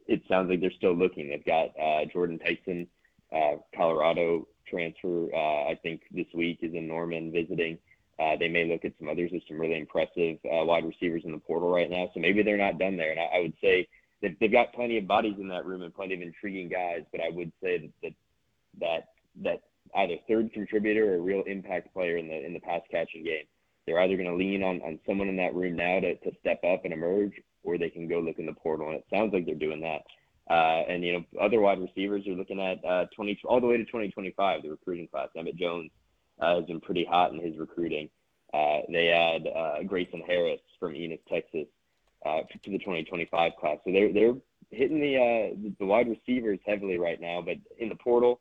it 0.08 0.22
sounds 0.30 0.48
like 0.48 0.62
they're 0.62 0.72
still 0.78 0.94
looking. 0.94 1.30
They've 1.30 1.44
got 1.44 1.70
uh, 1.80 2.06
Jordan 2.14 2.38
Tyson, 2.38 2.88
uh, 3.36 3.58
Colorado 3.76 4.48
transfer. 4.70 5.34
Uh, 5.34 5.72
I 5.72 5.80
think 5.82 6.02
this 6.12 6.28
week 6.36 6.60
is 6.62 6.76
in 6.76 6.88
Norman 6.88 7.32
visiting. 7.32 7.80
Uh, 8.20 8.36
they 8.38 8.48
may 8.48 8.66
look 8.66 8.86
at 8.86 8.94
some 9.00 9.10
others. 9.10 9.32
There's 9.32 9.44
some 9.48 9.60
really 9.60 9.80
impressive 9.80 10.38
uh, 10.46 10.64
wide 10.64 10.86
receivers 10.86 11.24
in 11.26 11.32
the 11.32 11.40
portal 11.40 11.72
right 11.72 11.90
now. 11.90 12.12
So 12.14 12.20
maybe 12.20 12.44
they're 12.44 12.58
not 12.58 12.78
done 12.78 12.96
there. 12.96 13.10
And 13.10 13.20
I, 13.20 13.38
I 13.38 13.40
would 13.40 13.54
say 13.60 13.88
that 14.22 14.36
they've 14.40 14.52
got 14.52 14.74
plenty 14.74 15.00
of 15.00 15.08
bodies 15.08 15.36
in 15.40 15.48
that 15.48 15.66
room 15.66 15.82
and 15.82 15.96
plenty 15.96 16.14
of 16.14 16.22
intriguing 16.22 16.70
guys. 16.70 17.02
But 17.12 17.22
I 17.22 17.30
would 17.30 17.52
say 17.64 17.80
that 17.80 17.92
that 18.04 18.14
that, 18.80 19.08
that 19.44 19.62
either 19.96 20.16
third 20.28 20.54
contributor 20.54 21.16
or 21.16 21.22
real 21.22 21.44
impact 21.48 21.94
player 21.94 22.18
in 22.18 22.28
the 22.28 22.46
in 22.46 22.54
the 22.54 22.60
pass 22.60 22.82
catching 22.92 23.24
game. 23.24 23.46
They're 23.86 24.00
either 24.02 24.18
going 24.18 24.30
to 24.30 24.36
lean 24.36 24.62
on, 24.62 24.82
on 24.82 25.00
someone 25.08 25.30
in 25.30 25.38
that 25.38 25.56
room 25.56 25.76
now 25.76 26.00
to, 26.00 26.16
to 26.16 26.32
step 26.40 26.64
up 26.64 26.86
and 26.86 26.94
emerge, 26.94 27.34
or 27.64 27.78
they 27.78 27.90
can 27.90 28.08
go 28.08 28.20
look 28.20 28.38
in 28.38 28.46
the 28.46 28.54
portal. 28.54 28.88
And 28.90 28.98
it 28.98 29.06
sounds 29.12 29.34
like 29.34 29.48
they're 29.48 29.56
doing 29.56 29.82
that. 29.82 30.02
Uh, 30.50 30.84
and 30.88 31.04
you 31.04 31.14
know, 31.14 31.24
other 31.42 31.60
wide 31.60 31.80
receivers 31.80 32.28
are 32.28 32.34
looking 32.34 32.60
at 32.60 32.84
uh, 32.86 33.06
20 33.16 33.40
all 33.46 33.62
the 33.62 33.68
way 33.68 33.78
to 33.78 33.86
2025. 33.86 34.64
The 34.64 34.70
recruiting 34.70 35.08
class. 35.08 35.30
Emmett 35.36 35.56
Jones 35.56 35.92
uh, 36.40 36.56
has 36.56 36.66
been 36.66 36.82
pretty 36.82 37.06
hot 37.06 37.32
in 37.34 37.40
his 37.40 37.58
recruiting. 37.58 38.10
Uh, 38.54 38.80
they 38.92 39.10
add 39.10 39.48
uh, 39.48 39.84
Grayson 39.84 40.24
Harris 40.26 40.60
from 40.80 40.96
Ennis, 40.96 41.20
Texas, 41.32 41.68
uh, 42.26 42.42
to 42.64 42.72
the 42.72 42.80
2025 42.80 43.52
class. 43.60 43.78
So 43.86 43.92
they're 43.92 44.12
they're 44.12 44.36
hitting 44.72 45.00
the 45.00 45.74
the 45.80 45.86
wide 45.86 46.10
receivers 46.10 46.60
heavily 46.66 46.98
right 46.98 47.22
now. 47.22 47.42
But 47.42 47.58
in 47.78 47.90
the 47.90 47.96
portal, 47.96 48.40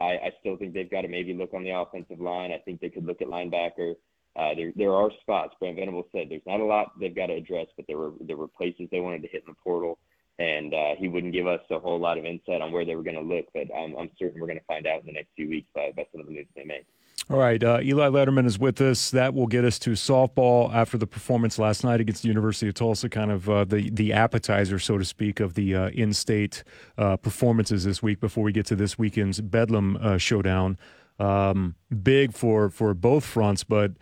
I, 0.00 0.04
I 0.04 0.32
still 0.40 0.56
think 0.56 0.74
they've 0.74 0.90
got 0.90 1.02
to 1.02 1.08
maybe 1.08 1.34
look 1.34 1.54
on 1.54 1.64
the 1.64 1.70
offensive 1.70 2.20
line. 2.20 2.52
I 2.52 2.58
think 2.58 2.80
they 2.80 2.88
could 2.88 3.04
look 3.04 3.20
at 3.20 3.28
linebacker. 3.28 3.94
Uh, 4.36 4.54
there, 4.54 4.72
there 4.76 4.92
are 4.92 5.10
spots. 5.20 5.54
Brent 5.58 5.76
Venables 5.76 6.06
said 6.12 6.28
there's 6.28 6.42
not 6.46 6.60
a 6.60 6.64
lot 6.64 6.92
they've 7.00 7.14
got 7.14 7.26
to 7.26 7.34
address, 7.34 7.66
but 7.76 7.86
there 7.88 7.98
were 7.98 8.12
there 8.20 8.36
were 8.36 8.46
places 8.46 8.88
they 8.90 9.00
wanted 9.00 9.22
to 9.22 9.28
hit 9.28 9.42
in 9.46 9.52
the 9.52 9.56
portal, 9.64 9.98
and 10.38 10.72
uh, 10.72 10.94
he 10.96 11.08
wouldn't 11.08 11.32
give 11.32 11.46
us 11.46 11.60
a 11.70 11.78
whole 11.80 11.98
lot 11.98 12.18
of 12.18 12.24
insight 12.24 12.60
on 12.60 12.70
where 12.70 12.84
they 12.84 12.94
were 12.94 13.02
going 13.02 13.16
to 13.16 13.22
look. 13.22 13.46
But 13.52 13.66
I'm, 13.76 13.96
I'm 13.96 14.10
certain 14.18 14.40
we're 14.40 14.46
going 14.46 14.60
to 14.60 14.64
find 14.66 14.86
out 14.86 15.00
in 15.00 15.06
the 15.06 15.12
next 15.12 15.30
few 15.34 15.48
weeks 15.48 15.68
by, 15.74 15.92
by 15.96 16.06
some 16.12 16.20
of 16.20 16.26
the 16.28 16.32
moves 16.32 16.48
they 16.54 16.64
make. 16.64 16.86
All 17.30 17.38
right, 17.38 17.62
uh, 17.62 17.80
Eli 17.82 18.08
Lederman 18.08 18.46
is 18.46 18.58
with 18.58 18.80
us. 18.80 19.10
That 19.10 19.34
will 19.34 19.46
get 19.46 19.62
us 19.62 19.78
to 19.80 19.90
softball 19.90 20.72
after 20.72 20.96
the 20.96 21.06
performance 21.06 21.58
last 21.58 21.84
night 21.84 22.00
against 22.00 22.22
the 22.22 22.28
University 22.28 22.68
of 22.68 22.74
Tulsa, 22.74 23.10
kind 23.10 23.30
of 23.30 23.50
uh, 23.50 23.64
the 23.64 23.90
the 23.90 24.14
appetizer, 24.14 24.78
so 24.78 24.96
to 24.96 25.04
speak, 25.04 25.38
of 25.38 25.52
the 25.52 25.74
uh, 25.74 25.88
in-state 25.90 26.64
uh, 26.96 27.18
performances 27.18 27.84
this 27.84 28.02
week. 28.02 28.18
Before 28.18 28.44
we 28.44 28.52
get 28.52 28.64
to 28.66 28.76
this 28.76 28.98
weekend's 28.98 29.42
Bedlam 29.42 29.98
uh, 30.00 30.16
showdown, 30.16 30.78
um, 31.18 31.74
big 32.02 32.32
for 32.32 32.70
for 32.70 32.94
both 32.94 33.26
fronts, 33.26 33.62
but 33.62 33.92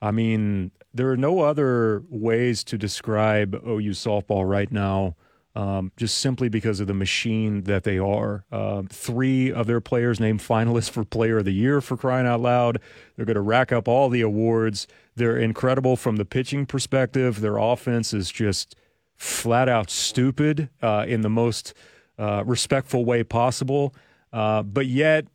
I 0.00 0.10
mean 0.10 0.72
there 0.92 1.08
are 1.08 1.16
no 1.16 1.38
other 1.38 2.02
ways 2.08 2.64
to 2.64 2.76
describe 2.76 3.54
OU 3.64 3.90
softball 3.90 4.48
right 4.48 4.72
now 4.72 5.14
um, 5.54 5.92
just 5.96 6.18
simply 6.18 6.48
because 6.48 6.80
of 6.80 6.86
the 6.86 6.94
machine 6.94 7.64
that 7.64 7.84
they 7.84 7.98
are. 7.98 8.44
Uh, 8.50 8.82
three 8.88 9.52
of 9.52 9.66
their 9.66 9.80
players 9.80 10.18
named 10.18 10.40
finalists 10.40 10.90
for 10.90 11.04
Player 11.04 11.38
of 11.38 11.44
the 11.44 11.52
Year 11.52 11.80
for 11.80 11.96
crying 11.96 12.26
out 12.26 12.40
loud. 12.40 12.80
They're 13.16 13.26
going 13.26 13.34
to 13.34 13.42
rack 13.42 13.72
up 13.72 13.86
all 13.86 14.08
the 14.08 14.22
awards. 14.22 14.86
They're 15.14 15.36
incredible 15.36 15.96
from 15.96 16.16
the 16.16 16.24
pitching 16.24 16.64
perspective. 16.64 17.40
Their 17.40 17.58
offense 17.58 18.14
is 18.14 18.30
just 18.30 18.76
flat 19.16 19.68
out 19.68 19.90
stupid 19.90 20.70
uh, 20.80 21.04
in 21.06 21.20
the 21.20 21.30
most 21.30 21.74
uh, 22.18 22.42
respectful 22.46 23.04
way 23.04 23.22
possible. 23.22 23.94
Uh, 24.32 24.62
but 24.62 24.86
yet, 24.86 25.26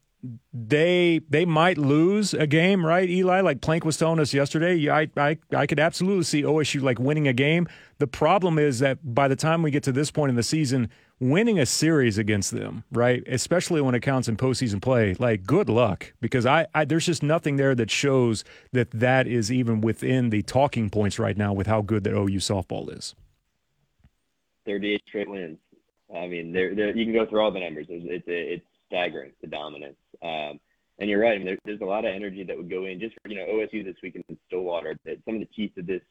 they 0.51 1.21
they 1.29 1.45
might 1.45 1.77
lose 1.77 2.33
a 2.33 2.47
game, 2.47 2.85
right, 2.85 3.09
Eli? 3.09 3.41
Like 3.41 3.61
Plank 3.61 3.85
was 3.85 3.97
telling 3.97 4.19
us 4.19 4.33
yesterday, 4.33 4.89
I, 4.89 5.07
I 5.15 5.37
I 5.55 5.67
could 5.67 5.79
absolutely 5.79 6.23
see 6.23 6.43
OSU 6.43 6.81
like 6.81 6.99
winning 6.99 7.27
a 7.27 7.33
game. 7.33 7.67
The 7.99 8.07
problem 8.07 8.57
is 8.59 8.79
that 8.79 8.99
by 9.03 9.27
the 9.27 9.35
time 9.35 9.61
we 9.61 9.71
get 9.71 9.83
to 9.83 9.91
this 9.91 10.11
point 10.11 10.29
in 10.29 10.35
the 10.35 10.43
season, 10.43 10.89
winning 11.19 11.59
a 11.59 11.65
series 11.65 12.17
against 12.17 12.51
them, 12.51 12.83
right, 12.91 13.23
especially 13.27 13.81
when 13.81 13.95
it 13.95 14.01
counts 14.01 14.27
in 14.27 14.37
postseason 14.37 14.81
play, 14.81 15.15
like 15.19 15.45
good 15.45 15.69
luck 15.69 16.13
because 16.19 16.45
I, 16.45 16.67
I 16.73 16.85
there's 16.85 17.05
just 17.05 17.23
nothing 17.23 17.57
there 17.57 17.75
that 17.75 17.91
shows 17.91 18.43
that 18.71 18.91
that 18.91 19.27
is 19.27 19.51
even 19.51 19.81
within 19.81 20.29
the 20.29 20.41
talking 20.41 20.89
points 20.89 21.19
right 21.19 21.37
now 21.37 21.53
with 21.53 21.67
how 21.67 21.81
good 21.81 22.03
that 22.05 22.13
OU 22.13 22.39
softball 22.39 22.95
is. 22.95 23.15
38 24.65 25.01
straight 25.07 25.29
wins. 25.29 25.57
I 26.13 26.27
mean, 26.27 26.51
they're, 26.53 26.71
you 26.95 27.05
can 27.05 27.13
go 27.13 27.25
through 27.25 27.41
all 27.41 27.51
the 27.51 27.59
numbers. 27.59 27.87
It's, 27.89 28.05
it's, 28.07 28.25
it's 28.27 28.65
staggering 28.87 29.31
the 29.41 29.47
dominance. 29.47 29.97
Um, 30.21 30.59
and 30.99 31.09
you're 31.09 31.21
right. 31.21 31.33
I 31.33 31.37
mean, 31.37 31.45
there, 31.45 31.57
there's 31.65 31.81
a 31.81 31.85
lot 31.85 32.05
of 32.05 32.13
energy 32.13 32.43
that 32.43 32.57
would 32.57 32.69
go 32.69 32.85
in 32.85 32.99
just 32.99 33.15
for 33.21 33.29
you 33.29 33.35
know 33.35 33.45
OSU 33.45 33.83
this 33.83 33.97
weekend 34.01 34.23
in 34.29 34.37
Stillwater. 34.47 34.97
That 35.05 35.17
some 35.25 35.35
of 35.35 35.41
the 35.41 35.47
keys 35.47 35.71
to 35.75 35.83
this 35.83 36.01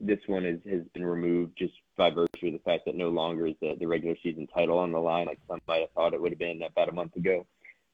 this 0.00 0.18
one 0.26 0.44
is, 0.44 0.60
has 0.70 0.82
been 0.94 1.04
removed 1.04 1.52
just 1.58 1.74
by 1.96 2.10
virtue 2.10 2.46
of 2.46 2.52
the 2.52 2.60
fact 2.64 2.84
that 2.86 2.94
no 2.94 3.08
longer 3.08 3.46
is 3.46 3.54
the, 3.60 3.76
the 3.80 3.86
regular 3.86 4.14
season 4.22 4.46
title 4.46 4.78
on 4.78 4.92
the 4.92 4.98
line, 4.98 5.26
like 5.26 5.40
some 5.48 5.60
might 5.66 5.80
have 5.80 5.90
thought 5.90 6.14
it 6.14 6.22
would 6.22 6.30
have 6.30 6.38
been 6.38 6.62
about 6.62 6.88
a 6.88 6.92
month 6.92 7.16
ago. 7.16 7.44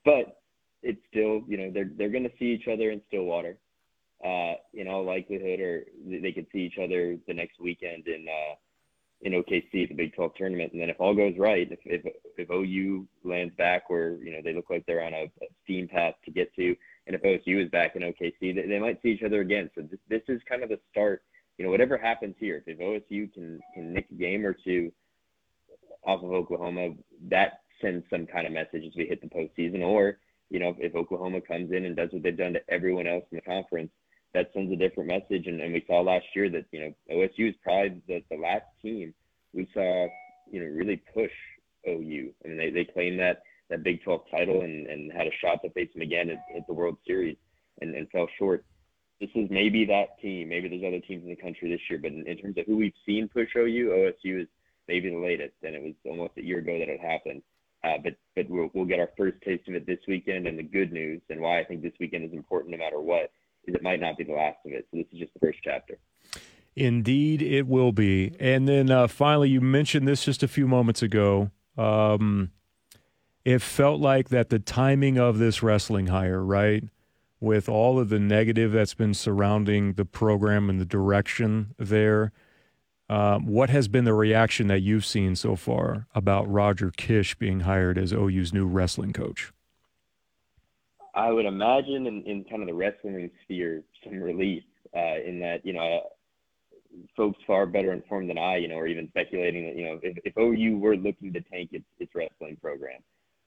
But 0.05 0.41
it's 0.83 1.01
still, 1.11 1.43
you 1.49 1.57
know, 1.57 1.71
they're 1.73 1.91
they're 1.97 2.11
going 2.11 2.25
to 2.25 2.33
see 2.39 2.47
each 2.47 2.69
other 2.69 2.91
in 2.91 3.01
Stillwater, 3.09 3.57
uh, 4.25 4.55
in 4.75 4.89
all 4.89 5.05
likelihood, 5.05 5.61
or 5.61 5.85
they 6.07 6.33
could 6.33 6.47
see 6.53 6.61
each 6.61 6.79
other 6.79 7.17
the 7.27 7.35
next 7.35 7.59
weekend 7.61 8.07
in 8.07 8.27
uh, 8.29 8.55
in 9.25 9.33
OKC, 9.33 9.89
the 9.89 9.95
Big 9.95 10.15
12 10.15 10.35
tournament. 10.37 10.73
And 10.73 10.81
then 10.81 10.91
if 10.91 11.01
all 11.01 11.15
goes 11.15 11.35
right, 11.39 11.67
if, 11.73 11.79
if, 11.85 12.13
if 12.37 12.51
OU 12.51 13.07
lands 13.25 13.55
back 13.57 13.89
where, 13.89 14.23
you 14.23 14.31
know, 14.31 14.41
they 14.45 14.55
look 14.55 14.69
like 14.69 14.85
they're 14.87 15.03
on 15.03 15.15
a, 15.15 15.25
a 15.25 15.47
steam 15.65 15.89
path 15.89 16.15
to 16.27 16.31
get 16.31 16.55
to, 16.57 16.77
and 17.07 17.17
if 17.17 17.23
OSU 17.23 17.65
is 17.65 17.71
back 17.71 17.97
in 17.97 18.03
OKC, 18.03 18.55
they, 18.55 18.67
they 18.69 18.79
might 18.79 19.01
see 19.03 19.09
each 19.09 19.23
other 19.23 19.41
again. 19.41 19.71
So 19.75 19.83
this, 19.83 19.99
this 20.09 20.23
is 20.29 20.43
kind 20.49 20.63
of 20.63 20.69
the 20.69 20.79
start. 20.91 21.23
You 21.57 21.65
know, 21.65 21.71
whatever 21.71 21.97
happens 21.97 22.35
here, 22.39 22.63
if 22.67 22.79
OSU 22.79 23.33
can, 23.33 23.61
can 23.75 23.95
nick 23.95 24.07
a 24.11 24.15
game 24.15 24.45
or 24.45 24.53
two 24.53 24.93
off 26.05 26.23
of 26.23 26.33
Oklahoma, 26.33 26.91
that 27.31 27.61
sends 27.81 28.05
some 28.11 28.27
kind 28.27 28.47
of 28.47 28.53
message 28.53 28.85
as 28.87 28.93
we 28.95 29.07
hit 29.07 29.23
the 29.23 29.29
postseason. 29.29 29.83
Or, 29.83 30.19
you 30.51 30.59
know, 30.59 30.77
if 30.79 30.95
Oklahoma 30.95 31.41
comes 31.41 31.73
in 31.73 31.87
and 31.87 31.97
does 31.97 32.11
what 32.13 32.23
they've 32.23 32.37
done 32.37 32.53
to 32.53 32.61
everyone 32.69 33.07
else 33.07 33.25
in 33.31 33.37
the 33.37 33.43
conference, 33.43 33.91
that 34.35 34.51
sends 34.53 34.73
a 34.73 34.77
different 34.77 35.09
message. 35.09 35.47
And, 35.47 35.61
and 35.61 35.73
we 35.73 35.85
saw 35.87 36.01
last 36.01 36.27
year 36.35 36.51
that 36.51 36.67
you 36.73 36.81
know 36.81 36.95
OSU 37.11 37.49
is 37.51 37.55
probably 37.63 38.03
the, 38.07 38.23
the 38.31 38.37
last 38.37 38.67
team 38.83 39.15
we 39.55 39.69
saw 39.73 40.07
you 40.51 40.61
know 40.61 40.67
really 40.67 41.03
push 41.15 41.31
OU. 41.89 42.33
I 42.45 42.49
mean 42.49 42.59
they 42.59 42.71
they 42.71 42.85
claimed 42.85 43.21
that 43.21 43.43
that 43.71 43.83
Big 43.83 44.03
12 44.05 44.23
title 44.31 44.61
and, 44.61 44.87
and 44.87 45.11
had 45.13 45.27
a 45.27 45.31
shot 45.41 45.63
to 45.63 45.71
face 45.71 45.89
them 45.95 46.03
again 46.03 46.29
at, 46.29 46.39
at 46.55 46.67
the 46.67 46.75
World 46.75 46.99
Series 47.07 47.37
and, 47.81 47.95
and 47.95 48.11
fell 48.11 48.29
short. 48.39 48.65
This 49.21 49.31
is 49.35 49.49
maybe 49.51 49.87
that 49.87 50.19
team. 50.21 50.51
Maybe 50.51 50.69
there's 50.69 50.85
other 50.87 51.01
teams 51.01 51.23
in 51.23 51.31
the 51.31 51.37
country 51.37 51.71
this 51.71 51.81
year, 51.89 51.99
but 51.99 52.13
in, 52.13 52.27
in 52.27 52.37
terms 52.37 52.59
of 52.59 52.67
who 52.67 52.77
we've 52.77 52.93
seen 53.07 53.29
push 53.29 53.49
OU, 53.57 54.13
OSU 54.27 54.43
is 54.43 54.49
maybe 54.87 55.09
the 55.09 55.17
latest, 55.17 55.55
and 55.63 55.75
it 55.75 55.83
was 55.83 55.95
almost 56.05 56.37
a 56.37 56.45
year 56.45 56.59
ago 56.59 56.79
that 56.79 56.89
it 56.89 57.01
happened. 57.01 57.43
Uh, 57.85 57.97
but 58.03 58.17
but 58.35 58.51
we'll, 58.51 58.71
we'll 58.75 58.85
get 58.85 59.01
our 59.01 59.11
first 59.17 59.37
taste 59.43 59.69
of 59.69 59.75
it 59.75 59.87
this 59.87 60.01
weekend, 60.09 60.47
and 60.47 60.59
the 60.59 60.63
good 60.63 60.93
news, 60.93 61.23
and 61.31 61.41
why 61.41 61.61
I 61.61 61.65
think 61.65 61.83
this 61.83 61.93
weekend 62.01 62.25
is 62.25 62.33
important 62.33 62.73
no 62.73 62.79
matter 62.79 63.01
what, 63.01 63.31
it 63.67 63.83
might 63.83 64.01
not 64.01 64.17
be 64.17 64.25
the 64.25 64.33
last 64.33 64.59
of 64.67 64.73
it. 64.73 64.87
So 64.91 64.99
this 64.99 65.07
is 65.13 65.21
just 65.21 65.35
the 65.35 65.41
first 65.41 65.59
chapter. 65.63 65.99
Indeed, 66.77 67.41
it 67.41 67.67
will 67.67 67.93
be. 67.93 68.35
And 68.41 68.69
then 68.69 68.91
uh, 68.91 69.07
finally, 69.07 69.51
you 69.51 69.61
mentioned 69.61 70.09
this 70.09 70.25
just 70.25 70.43
a 70.43 70.49
few 70.49 70.67
moments 70.67 71.03
ago. 71.03 71.51
Um, 71.79 72.51
it 73.45 73.61
felt 73.61 74.01
like 74.01 74.31
that 74.31 74.49
the 74.49 74.59
timing 74.59 75.19
of 75.19 75.39
this 75.39 75.63
wrestling 75.63 76.09
hire, 76.09 76.43
right, 76.43 76.85
with 77.41 77.69
all 77.69 77.99
of 77.99 78.09
the 78.09 78.19
negative 78.19 78.73
that's 78.73 78.95
been 78.95 79.15
surrounding 79.15 79.93
the 79.93 80.05
program 80.05 80.71
and 80.71 80.81
the 80.81 80.87
direction 80.87 81.75
there. 81.79 82.33
Um, 83.09 83.47
what 83.47 83.69
has 83.69 83.87
been 83.87 84.05
the 84.05 84.15
reaction 84.15 84.67
that 84.69 84.81
you've 84.81 85.05
seen 85.05 85.37
so 85.37 85.57
far 85.57 86.07
about 86.15 86.51
Roger 86.51 86.91
Kish 86.91 87.35
being 87.35 87.61
hired 87.61 87.99
as 87.99 88.13
OU's 88.13 88.53
new 88.53 88.67
wrestling 88.67 89.13
coach? 89.13 89.53
I 91.15 91.31
would 91.31 91.47
imagine 91.47 92.07
in, 92.07 92.23
in 92.25 92.45
kind 92.45 92.63
of 92.63 92.69
the 92.69 92.75
wrestling 92.75 93.31
sphere 93.45 93.83
some 94.03 94.21
relief 94.21 94.65
uh, 94.97 95.21
in 95.25 95.41
that 95.41 95.65
you 95.65 95.73
know 95.73 96.03
folks 97.17 97.39
far 97.47 97.67
better 97.67 97.93
informed 97.93 98.31
than 98.31 98.39
I, 98.39 98.57
you 98.57 98.69
know, 98.69 98.77
or 98.77 98.87
even 98.87 99.09
speculating 99.09 99.67
that 99.67 99.77
you 99.77 99.87
know 99.87 100.01
if, 100.03 100.19
if 100.25 100.37
OU 100.39 100.79
were 100.79 100.97
looking 100.97 101.33
to 101.33 101.41
tank 101.41 101.71
its 101.73 101.85
its 101.99 102.15
wrestling 102.15 102.57
program, 102.61 103.01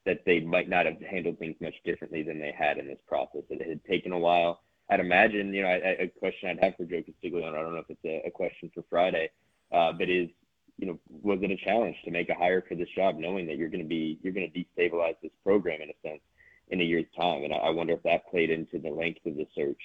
that 0.06 0.20
they 0.26 0.40
might 0.40 0.70
not 0.70 0.86
have 0.86 1.02
handled 1.02 1.40
things 1.40 1.56
much 1.62 1.76
differently 1.86 2.24
than 2.24 2.40
they 2.40 2.54
had 2.58 2.78
in 2.78 2.88
this 2.88 3.00
process. 3.08 3.44
It 3.50 3.68
had 3.68 3.84
taken 3.86 4.12
a 4.12 4.20
while 4.20 4.62
I'd 4.90 5.00
imagine, 5.00 5.54
you 5.54 5.64
know, 5.64 5.68
I, 5.68 6.04
a 6.04 6.08
question 6.08 6.50
I'd 6.50 6.64
have 6.64 6.76
for 6.78 6.86
Joe 6.86 7.04
Castiglione, 7.04 7.58
I 7.58 7.62
don't 7.62 7.74
know 7.74 7.84
if 7.88 7.90
it's 7.90 8.06
a, 8.06 8.28
a 8.28 8.32
question 8.32 8.72
for 8.74 8.84
Friday, 8.90 9.30
uh, 9.72 9.92
but 9.92 10.10
is, 10.10 10.30
you 10.78 10.88
know, 10.88 11.00
was 11.10 11.40
it 11.42 11.52
a 11.52 11.58
challenge 11.58 11.98
to 12.06 12.12
make 12.12 12.30
a 12.30 12.36
hire 12.36 12.64
for 12.68 12.76
this 12.76 12.88
job, 12.96 13.18
knowing 13.18 13.48
that 13.48 13.58
you're 13.58 13.70
going 13.70 13.84
to 13.84 13.88
be, 13.88 14.18
you're 14.22 14.34
going 14.34 14.50
to 14.50 14.60
destabilize 14.60 15.16
this 15.22 15.32
program 15.44 15.82
in 15.82 15.90
a 15.90 16.08
sense 16.08 16.22
in 16.70 16.82
a 16.82 16.84
year's 16.84 17.06
time? 17.16 17.44
And 17.44 17.54
I 17.54 17.70
wonder 17.70 17.94
if 17.94 18.04
that 18.04 18.30
played 18.30 18.50
into 18.50 18.80
the 18.80 18.90
length 18.90 19.26
of 19.26 19.36
the 19.36 19.48
search. 19.56 19.82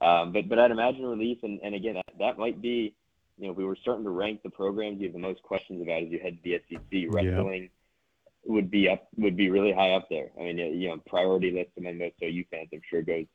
Um, 0.00 0.32
but, 0.32 0.48
but 0.48 0.58
I'd 0.58 0.70
imagine 0.70 1.06
relief. 1.06 1.38
And, 1.42 1.60
and 1.62 1.74
again, 1.74 1.94
that, 1.94 2.18
that 2.18 2.38
might 2.38 2.60
be, 2.60 2.94
you 3.38 3.46
know, 3.46 3.52
we 3.52 3.64
were 3.64 3.76
starting 3.80 4.04
to 4.04 4.10
rank 4.10 4.42
the 4.42 4.50
programs 4.50 5.00
you 5.00 5.08
have 5.08 5.14
the 5.14 5.18
most 5.18 5.42
questions 5.42 5.82
about 5.82 6.02
as 6.02 6.08
you 6.10 6.18
head 6.18 6.38
to 6.42 6.42
the 6.44 6.60
SEC. 6.68 7.14
Wrestling 7.14 7.62
yeah. 7.62 8.52
would 8.52 8.70
be 8.70 8.88
up, 8.88 9.08
would 9.16 9.36
be 9.36 9.50
really 9.50 9.72
high 9.72 9.92
up 9.92 10.08
there. 10.10 10.28
I 10.38 10.44
mean, 10.44 10.58
you 10.58 10.88
know, 10.88 10.98
priority 11.06 11.50
list 11.50 11.70
among 11.78 11.98
most 11.98 12.14
OU 12.22 12.44
fans, 12.50 12.68
I'm 12.72 12.80
sure 12.90 13.02
goes 13.02 13.26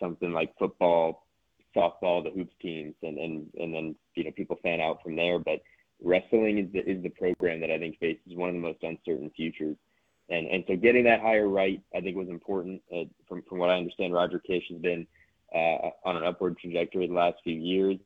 something 0.00 0.32
like 0.32 0.54
football, 0.58 1.26
softball, 1.76 2.22
the 2.22 2.30
hoops 2.34 2.54
teams, 2.60 2.94
and 3.02 3.18
and 3.18 3.46
and 3.58 3.74
then 3.74 3.96
you 4.14 4.24
know 4.24 4.30
people 4.32 4.58
fan 4.62 4.80
out 4.80 5.02
from 5.02 5.16
there. 5.16 5.38
But 5.38 5.60
wrestling 6.02 6.58
is 6.58 6.72
the 6.72 6.88
is 6.88 7.02
the 7.02 7.10
program 7.10 7.60
that 7.60 7.70
I 7.70 7.78
think 7.78 7.98
faces 7.98 8.34
one 8.34 8.50
of 8.50 8.54
the 8.54 8.60
most 8.60 8.82
uncertain 8.82 9.30
futures. 9.36 9.76
And 10.30 10.46
and 10.46 10.64
so 10.68 10.76
getting 10.76 11.04
that 11.04 11.20
hire 11.20 11.48
right, 11.48 11.80
I 11.94 12.00
think 12.00 12.16
was 12.16 12.28
important. 12.28 12.82
Uh, 12.92 13.04
from 13.28 13.42
from 13.48 13.58
what 13.58 13.70
I 13.70 13.78
understand, 13.78 14.12
Roger 14.12 14.38
Kish 14.38 14.64
has 14.70 14.78
been 14.78 15.06
uh, 15.54 15.90
on 16.04 16.16
an 16.16 16.24
upward 16.24 16.58
trajectory 16.58 17.06
the 17.06 17.14
last 17.14 17.36
few 17.42 17.54
years. 17.54 17.96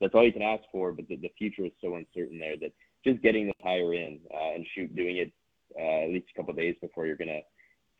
That's, 0.00 0.14
all 0.14 0.24
you 0.24 0.32
can 0.32 0.42
ask 0.42 0.62
for, 0.70 0.92
but 0.92 1.08
the, 1.08 1.16
the 1.16 1.32
future 1.36 1.64
is 1.64 1.72
so 1.80 1.96
uncertain 1.96 2.38
there 2.38 2.56
that 2.60 2.72
just 3.04 3.22
getting 3.22 3.46
the 3.46 3.54
hire 3.62 3.94
in 3.94 4.20
uh, 4.32 4.54
and 4.54 4.66
shoot 4.74 4.94
doing 4.94 5.16
it 5.16 5.32
uh, 5.78 6.04
at 6.04 6.10
least 6.10 6.26
a 6.32 6.38
couple 6.38 6.54
days 6.54 6.76
before 6.80 7.06
you're 7.06 7.16
to 7.16 7.40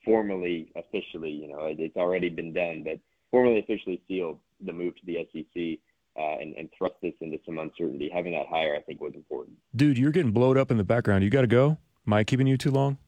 formally, 0.05 0.71
officially, 0.77 1.31
you 1.31 1.49
know, 1.49 1.65
it, 1.65 1.81
it's 1.81 1.97
already 1.97 2.29
been 2.29 2.53
done, 2.53 2.83
but 2.85 3.01
formally, 3.31 3.59
officially 3.59 4.01
seal 4.07 4.39
the 4.65 4.73
move 4.73 4.95
to 4.97 5.07
the 5.07 5.27
SEC. 5.33 5.79
Uh, 6.17 6.39
and, 6.41 6.55
and 6.55 6.69
thrust 6.79 6.95
this 7.03 7.13
into 7.23 7.37
some 7.45 7.59
uncertainty. 7.59 8.09
Having 8.15 8.35
that 8.35 8.47
hire, 8.49 8.77
I 8.77 8.83
think, 8.83 9.01
was 9.01 9.15
important. 9.17 9.57
Dude, 9.75 9.99
you're 9.99 10.13
getting 10.13 10.31
blowed 10.31 10.57
up 10.57 10.71
in 10.71 10.77
the 10.77 10.85
background. 10.85 11.25
You 11.25 11.31
got 11.31 11.41
to 11.41 11.49
go. 11.49 11.77
Am 12.07 12.13
I 12.13 12.23
keeping 12.23 12.47
you 12.47 12.57
too 12.57 12.71
long? 12.71 12.99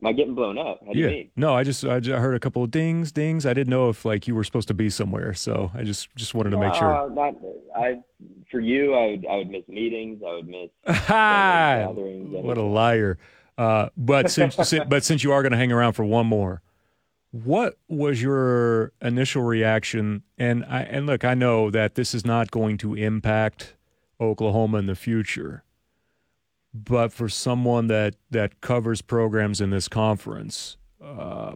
Am 0.00 0.06
I 0.06 0.12
getting 0.12 0.34
blown 0.34 0.58
up? 0.58 0.80
How 0.86 0.92
do 0.92 0.98
yeah. 0.98 1.06
you 1.06 1.12
mean? 1.12 1.30
No, 1.34 1.54
I 1.54 1.64
just 1.64 1.84
I 1.84 1.98
just 1.98 2.16
heard 2.16 2.36
a 2.36 2.40
couple 2.40 2.62
of 2.62 2.70
dings, 2.70 3.10
dings. 3.10 3.44
I 3.44 3.52
didn't 3.52 3.70
know 3.70 3.88
if 3.88 4.04
like 4.04 4.28
you 4.28 4.34
were 4.34 4.44
supposed 4.44 4.68
to 4.68 4.74
be 4.74 4.90
somewhere, 4.90 5.34
so 5.34 5.72
I 5.74 5.82
just 5.82 6.14
just 6.14 6.34
wanted 6.34 6.50
to 6.50 6.58
make 6.58 6.74
sure. 6.74 6.94
Uh, 6.94 7.08
not 7.08 7.34
I 7.76 8.00
for 8.50 8.60
you, 8.60 8.94
I 8.94 9.10
would 9.10 9.26
I 9.26 9.36
would 9.36 9.50
miss 9.50 9.66
meetings. 9.66 10.22
I 10.24 10.34
would 10.34 10.46
miss 10.46 10.70
gatherings. 11.08 12.28
What 12.30 12.58
a 12.58 12.62
liar! 12.62 13.18
Uh, 13.56 13.88
but 13.96 14.30
since, 14.30 14.56
but 14.88 15.04
since 15.04 15.24
you 15.24 15.32
are 15.32 15.42
going 15.42 15.52
to 15.52 15.58
hang 15.58 15.72
around 15.72 15.94
for 15.94 16.04
one 16.04 16.26
more, 16.26 16.62
what 17.32 17.76
was 17.88 18.22
your 18.22 18.92
initial 19.02 19.42
reaction? 19.42 20.22
And 20.38 20.64
I 20.64 20.82
and 20.82 21.06
look, 21.06 21.24
I 21.24 21.34
know 21.34 21.70
that 21.70 21.96
this 21.96 22.14
is 22.14 22.24
not 22.24 22.52
going 22.52 22.78
to 22.78 22.94
impact 22.94 23.74
Oklahoma 24.20 24.78
in 24.78 24.86
the 24.86 24.94
future, 24.94 25.64
but 26.84 27.12
for 27.12 27.28
someone 27.28 27.86
that 27.88 28.14
that 28.30 28.60
covers 28.60 29.02
programs 29.02 29.60
in 29.60 29.70
this 29.70 29.88
conference, 29.88 30.76
uh, 31.02 31.52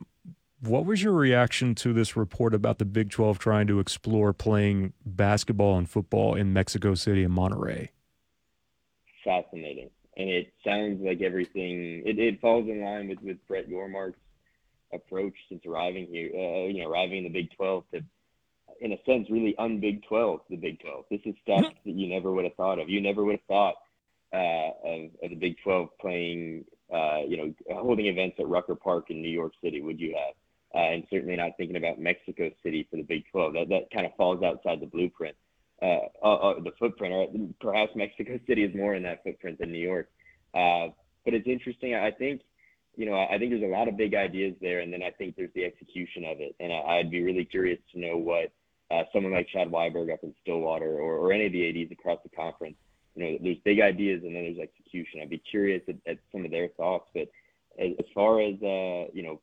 what 0.61 0.85
was 0.85 1.02
your 1.02 1.12
reaction 1.12 1.75
to 1.76 1.93
this 1.93 2.17
report 2.17 2.55
about 2.55 2.79
the 2.79 2.85
Big 2.85 3.11
Twelve 3.11 3.38
trying 3.38 3.67
to 3.67 3.81
explore 3.81 4.33
playing 4.33 4.93
basketball 5.05 5.79
and 5.79 5.88
football 5.88 6.35
in 6.35 6.52
Mexico 6.52 6.95
City 6.95 7.25
and 7.25 7.37
Monterrey? 7.37 7.88
Fascinating 9.25 9.91
and 10.17 10.29
it 10.29 10.52
sounds 10.64 11.00
like 11.02 11.23
everything 11.23 12.02
it, 12.05 12.19
it 12.19 12.41
falls 12.41 12.69
in 12.69 12.83
line 12.83 13.09
with 13.09 13.19
with 13.23 13.38
Brett 13.49 13.69
Yormark's 13.69 14.19
approach 14.93 15.35
since 15.49 15.64
arriving 15.67 16.07
here. 16.07 16.31
Uh, 16.35 16.69
you 16.69 16.83
know, 16.83 16.91
arriving 16.91 17.19
in 17.19 17.25
the 17.25 17.31
Big 17.31 17.50
12 17.57 17.85
to, 17.95 18.05
in 18.81 18.93
a 18.93 18.97
sense, 19.07 19.31
really 19.31 19.55
un-Big 19.59 20.02
12 20.07 20.41
the 20.50 20.57
Big 20.57 20.81
12. 20.81 21.05
This 21.11 21.21
is 21.25 21.35
stuff 21.43 21.62
mm-hmm. 21.62 21.91
that 21.91 21.97
you 21.97 22.09
never 22.09 22.31
would 22.31 22.45
have 22.45 22.55
thought 22.55 22.79
of. 22.79 22.88
You 22.88 23.00
never 23.00 23.25
would 23.25 23.37
have 23.37 23.49
thought 23.49 23.75
uh, 24.33 24.71
of, 24.85 25.11
of 25.23 25.31
the 25.31 25.37
Big 25.37 25.57
12 25.62 25.89
playing, 26.01 26.65
uh, 26.93 27.21
you 27.27 27.37
know, 27.37 27.55
holding 27.81 28.07
events 28.07 28.37
at 28.39 28.49
Rucker 28.49 28.75
Park 28.75 29.11
in 29.11 29.21
New 29.21 29.31
York 29.31 29.53
City. 29.62 29.81
Would 29.81 30.01
you 30.01 30.14
have? 30.16 30.35
Uh, 30.75 30.95
and 30.95 31.05
certainly 31.11 31.37
not 31.37 31.53
thinking 31.59 31.77
about 31.77 32.01
Mexico 32.01 32.51
City 32.62 32.87
for 32.90 32.97
the 32.97 33.03
Big 33.03 33.25
12. 33.31 33.53
That 33.53 33.68
that 33.68 33.90
kind 33.92 34.07
of 34.07 34.14
falls 34.16 34.42
outside 34.42 34.81
the 34.81 34.87
blueprint 34.87 35.37
uh, 35.83 36.07
uh, 36.23 36.35
uh, 36.35 36.55
the 36.61 36.71
footprint, 36.79 37.12
or 37.12 37.27
perhaps 37.61 37.90
Mexico 37.97 38.38
City 38.47 38.62
is 38.62 38.75
more 38.75 38.95
in 38.95 39.03
that 39.03 39.23
footprint 39.25 39.59
than 39.59 39.73
New 39.73 39.79
York. 39.79 40.09
Uh, 40.55 40.88
but 41.25 41.35
it's 41.35 41.49
interesting. 41.49 41.95
I 41.95 42.12
think, 42.12 42.42
you 42.97 43.05
know, 43.05 43.14
I 43.14 43.37
think 43.38 43.51
there's 43.51 43.64
a 43.64 43.77
lot 43.77 43.88
of 43.88 43.97
big 43.97 44.14
ideas 44.14 44.55
there, 44.61 44.79
and 44.81 44.92
then 44.92 45.03
I 45.03 45.11
think 45.11 45.35
there's 45.35 45.53
the 45.55 45.64
execution 45.64 46.25
of 46.25 46.40
it. 46.40 46.55
And 46.61 46.73
I, 46.73 46.99
would 46.99 47.11
be 47.11 47.23
really 47.23 47.45
curious 47.45 47.81
to 47.92 48.01
know 48.01 48.16
what 48.16 48.53
uh, 48.92 49.03
someone 49.12 49.33
like 49.33 49.49
Chad 49.49 49.73
Weiberg 49.73 50.12
up 50.12 50.21
in 50.23 50.35
Stillwater, 50.42 51.01
or, 51.01 51.16
or 51.16 51.33
any 51.33 51.47
of 51.47 51.53
the 51.53 51.68
ads 51.68 51.90
across 51.90 52.21
the 52.23 52.29
conference, 52.29 52.77
you 53.14 53.25
know, 53.25 53.38
there's 53.42 53.59
big 53.64 53.81
ideas 53.81 54.22
and 54.25 54.35
then 54.35 54.44
there's 54.44 54.68
execution. 54.68 55.20
I'd 55.20 55.31
be 55.31 55.38
curious 55.38 55.83
at, 55.88 55.96
at 56.07 56.18
some 56.31 56.44
of 56.44 56.51
their 56.51 56.68
thoughts. 56.68 57.09
But 57.14 57.29
as, 57.79 57.92
as 57.98 58.07
far 58.14 58.40
as 58.40 58.55
uh, 58.62 59.11
you 59.12 59.22
know, 59.22 59.40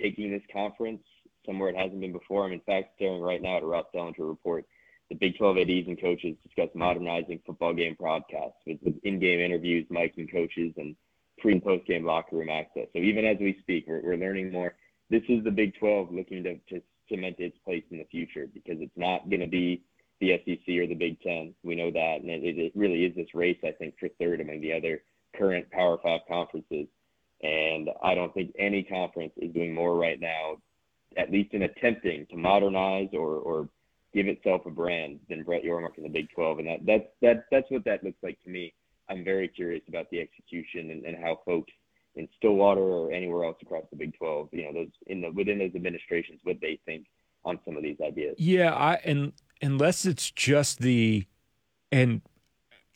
taking 0.00 0.30
this 0.30 0.42
conference 0.52 1.02
somewhere 1.46 1.70
it 1.70 1.76
hasn't 1.76 2.00
been 2.00 2.12
before, 2.12 2.44
I'm 2.44 2.52
in 2.52 2.60
fact 2.60 2.90
staring 2.96 3.22
right 3.22 3.42
now 3.42 3.58
at 3.58 3.62
a 3.62 3.66
Ross 3.66 3.86
Dellenger 3.94 4.28
report 4.28 4.64
the 5.08 5.14
Big 5.14 5.38
12 5.38 5.58
ADs 5.58 5.88
and 5.88 6.00
coaches 6.00 6.36
discuss 6.42 6.68
modernizing 6.74 7.40
football 7.46 7.72
game 7.72 7.96
broadcasts 7.98 8.58
with, 8.66 8.78
with 8.82 8.94
in-game 9.04 9.40
interviews, 9.40 9.86
miking 9.90 10.30
coaches, 10.30 10.74
and 10.76 10.94
pre 11.38 11.52
and 11.52 11.64
post-game 11.64 12.04
locker 12.04 12.36
room 12.36 12.50
access. 12.50 12.88
So 12.92 12.98
even 12.98 13.24
as 13.24 13.38
we 13.40 13.56
speak, 13.60 13.86
we're, 13.86 14.02
we're 14.02 14.16
learning 14.16 14.52
more. 14.52 14.74
This 15.10 15.22
is 15.28 15.42
the 15.44 15.50
Big 15.50 15.78
12 15.78 16.12
looking 16.12 16.44
to, 16.44 16.56
to 16.68 16.82
cement 17.08 17.36
its 17.38 17.56
place 17.64 17.84
in 17.90 17.98
the 17.98 18.04
future 18.10 18.48
because 18.52 18.76
it's 18.80 18.96
not 18.96 19.30
going 19.30 19.40
to 19.40 19.46
be 19.46 19.82
the 20.20 20.40
SEC 20.44 20.74
or 20.76 20.86
the 20.86 20.94
Big 20.94 21.20
10. 21.20 21.54
We 21.62 21.74
know 21.74 21.90
that, 21.90 22.20
and 22.20 22.30
it, 22.30 22.58
it 22.58 22.72
really 22.74 23.04
is 23.04 23.14
this 23.14 23.34
race, 23.34 23.58
I 23.64 23.72
think, 23.72 23.94
for 23.98 24.08
third 24.18 24.40
among 24.40 24.60
the 24.60 24.72
other 24.72 25.02
current 25.36 25.70
Power 25.70 25.98
Five 26.02 26.20
conferences. 26.28 26.86
And 27.42 27.88
I 28.02 28.14
don't 28.14 28.34
think 28.34 28.52
any 28.58 28.82
conference 28.82 29.32
is 29.36 29.52
doing 29.52 29.74
more 29.74 29.96
right 29.96 30.20
now, 30.20 30.56
at 31.16 31.30
least 31.30 31.54
in 31.54 31.62
attempting 31.62 32.26
to 32.30 32.36
modernize 32.36 33.10
or, 33.12 33.36
or 33.36 33.68
give 34.12 34.26
itself 34.26 34.62
a 34.66 34.70
brand 34.70 35.20
than 35.28 35.44
Brett 35.44 35.62
Yormark 35.64 35.96
in 35.96 36.02
the 36.02 36.08
Big 36.08 36.28
12, 36.34 36.60
and 36.60 36.68
that 36.68 36.86
that's 36.86 37.06
that 37.22 37.44
that's 37.50 37.70
what 37.70 37.84
that 37.84 38.02
looks 38.02 38.18
like 38.22 38.42
to 38.44 38.50
me. 38.50 38.72
I'm 39.08 39.24
very 39.24 39.48
curious 39.48 39.82
about 39.88 40.10
the 40.10 40.20
execution 40.20 40.90
and, 40.90 41.04
and 41.04 41.16
how 41.22 41.40
folks 41.44 41.72
in 42.16 42.28
Stillwater 42.36 42.82
or 42.82 43.12
anywhere 43.12 43.44
else 43.44 43.56
across 43.62 43.84
the 43.90 43.96
Big 43.96 44.16
12, 44.18 44.48
you 44.52 44.64
know, 44.64 44.72
those 44.72 44.92
in 45.06 45.20
the 45.20 45.30
within 45.30 45.58
those 45.58 45.74
administrations, 45.74 46.40
what 46.42 46.56
they 46.60 46.78
think 46.84 47.06
on 47.44 47.58
some 47.64 47.76
of 47.76 47.82
these 47.82 47.98
ideas. 48.04 48.34
Yeah, 48.38 48.74
I 48.74 48.94
and 49.04 49.32
unless 49.60 50.06
it's 50.06 50.30
just 50.30 50.80
the 50.80 51.26
and 51.90 52.22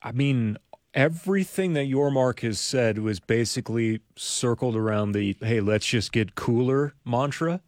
I 0.03 0.13
mean 0.13 0.59
everything 0.95 1.73
that 1.73 1.89
Yormark 1.89 2.41
has 2.41 2.59
said 2.59 2.99
was 2.99 3.21
basically 3.21 4.01
circled 4.17 4.77
around 4.77 5.13
the 5.13 5.37
hey, 5.41 5.61
let's 5.61 5.87
just 5.87 6.13
get 6.13 6.35
cooler 6.35 6.95
mantra. 7.05 7.61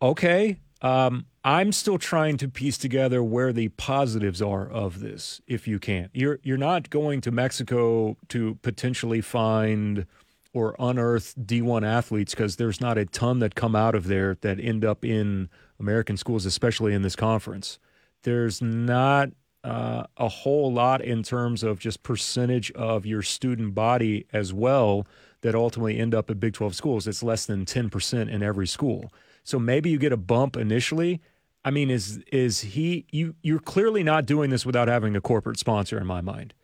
Okay, 0.00 0.58
um, 0.82 1.26
I'm 1.42 1.72
still 1.72 1.98
trying 1.98 2.36
to 2.38 2.48
piece 2.48 2.78
together 2.78 3.22
where 3.22 3.52
the 3.52 3.68
positives 3.70 4.42
are 4.42 4.68
of 4.68 5.00
this. 5.00 5.40
If 5.46 5.66
you 5.66 5.78
can't, 5.78 6.10
you're 6.12 6.38
you're 6.42 6.56
not 6.56 6.90
going 6.90 7.20
to 7.22 7.30
Mexico 7.30 8.16
to 8.28 8.56
potentially 8.62 9.20
find 9.20 10.06
or 10.52 10.74
unearth 10.78 11.34
D1 11.38 11.86
athletes 11.86 12.34
because 12.34 12.56
there's 12.56 12.80
not 12.80 12.96
a 12.96 13.04
ton 13.04 13.40
that 13.40 13.54
come 13.54 13.76
out 13.76 13.94
of 13.94 14.06
there 14.06 14.38
that 14.40 14.58
end 14.58 14.86
up 14.86 15.04
in 15.04 15.50
American 15.78 16.16
schools, 16.16 16.46
especially 16.46 16.94
in 16.94 17.02
this 17.02 17.16
conference. 17.16 17.78
There's 18.22 18.60
not 18.60 19.30
uh, 19.64 20.04
a 20.16 20.28
whole 20.28 20.72
lot 20.72 21.00
in 21.00 21.22
terms 21.22 21.62
of 21.62 21.78
just 21.78 22.02
percentage 22.02 22.70
of 22.72 23.04
your 23.04 23.22
student 23.22 23.74
body 23.74 24.26
as 24.32 24.52
well 24.52 25.06
that 25.40 25.54
ultimately 25.54 25.98
end 25.98 26.14
up 26.14 26.30
at 26.30 26.40
Big 26.40 26.54
12 26.54 26.74
schools. 26.74 27.06
It's 27.06 27.22
less 27.22 27.46
than 27.46 27.64
10% 27.64 28.30
in 28.30 28.42
every 28.42 28.66
school. 28.66 29.12
So 29.44 29.58
maybe 29.58 29.90
you 29.90 29.98
get 29.98 30.12
a 30.12 30.16
bump 30.16 30.56
initially. 30.56 31.20
I 31.64 31.72
mean, 31.72 31.90
is 31.90 32.18
is 32.30 32.60
he 32.60 33.06
you 33.10 33.34
you're 33.42 33.58
clearly 33.58 34.04
not 34.04 34.24
doing 34.24 34.50
this 34.50 34.64
without 34.64 34.86
having 34.86 35.16
a 35.16 35.20
corporate 35.20 35.58
sponsor 35.58 35.98
in 35.98 36.06
my 36.06 36.20
mind. 36.20 36.54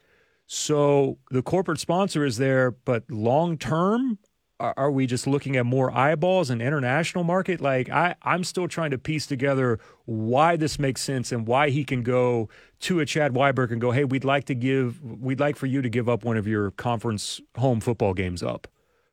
So 0.46 1.18
the 1.30 1.42
corporate 1.42 1.80
sponsor 1.80 2.24
is 2.24 2.36
there, 2.38 2.70
but 2.70 3.10
long 3.10 3.58
term, 3.58 4.18
are, 4.62 4.74
are 4.76 4.90
we 4.90 5.06
just 5.06 5.26
looking 5.26 5.56
at 5.56 5.66
more 5.66 5.90
eyeballs 5.90 6.48
and 6.48 6.62
international 6.62 7.24
market? 7.24 7.60
Like 7.60 7.90
I, 7.90 8.14
I'm 8.22 8.44
still 8.44 8.68
trying 8.68 8.92
to 8.92 8.98
piece 8.98 9.26
together 9.26 9.80
why 10.04 10.56
this 10.56 10.78
makes 10.78 11.02
sense 11.02 11.32
and 11.32 11.46
why 11.46 11.70
he 11.70 11.84
can 11.84 12.02
go 12.02 12.48
to 12.80 13.00
a 13.00 13.06
Chad 13.06 13.34
Weiberg 13.34 13.72
and 13.72 13.80
go, 13.80 13.90
hey, 13.90 14.04
we'd 14.04 14.24
like 14.24 14.44
to 14.44 14.54
give, 14.54 15.02
we'd 15.02 15.40
like 15.40 15.56
for 15.56 15.66
you 15.66 15.82
to 15.82 15.88
give 15.88 16.08
up 16.08 16.24
one 16.24 16.36
of 16.36 16.46
your 16.46 16.70
conference 16.70 17.40
home 17.56 17.80
football 17.80 18.14
games 18.14 18.42
up, 18.42 18.68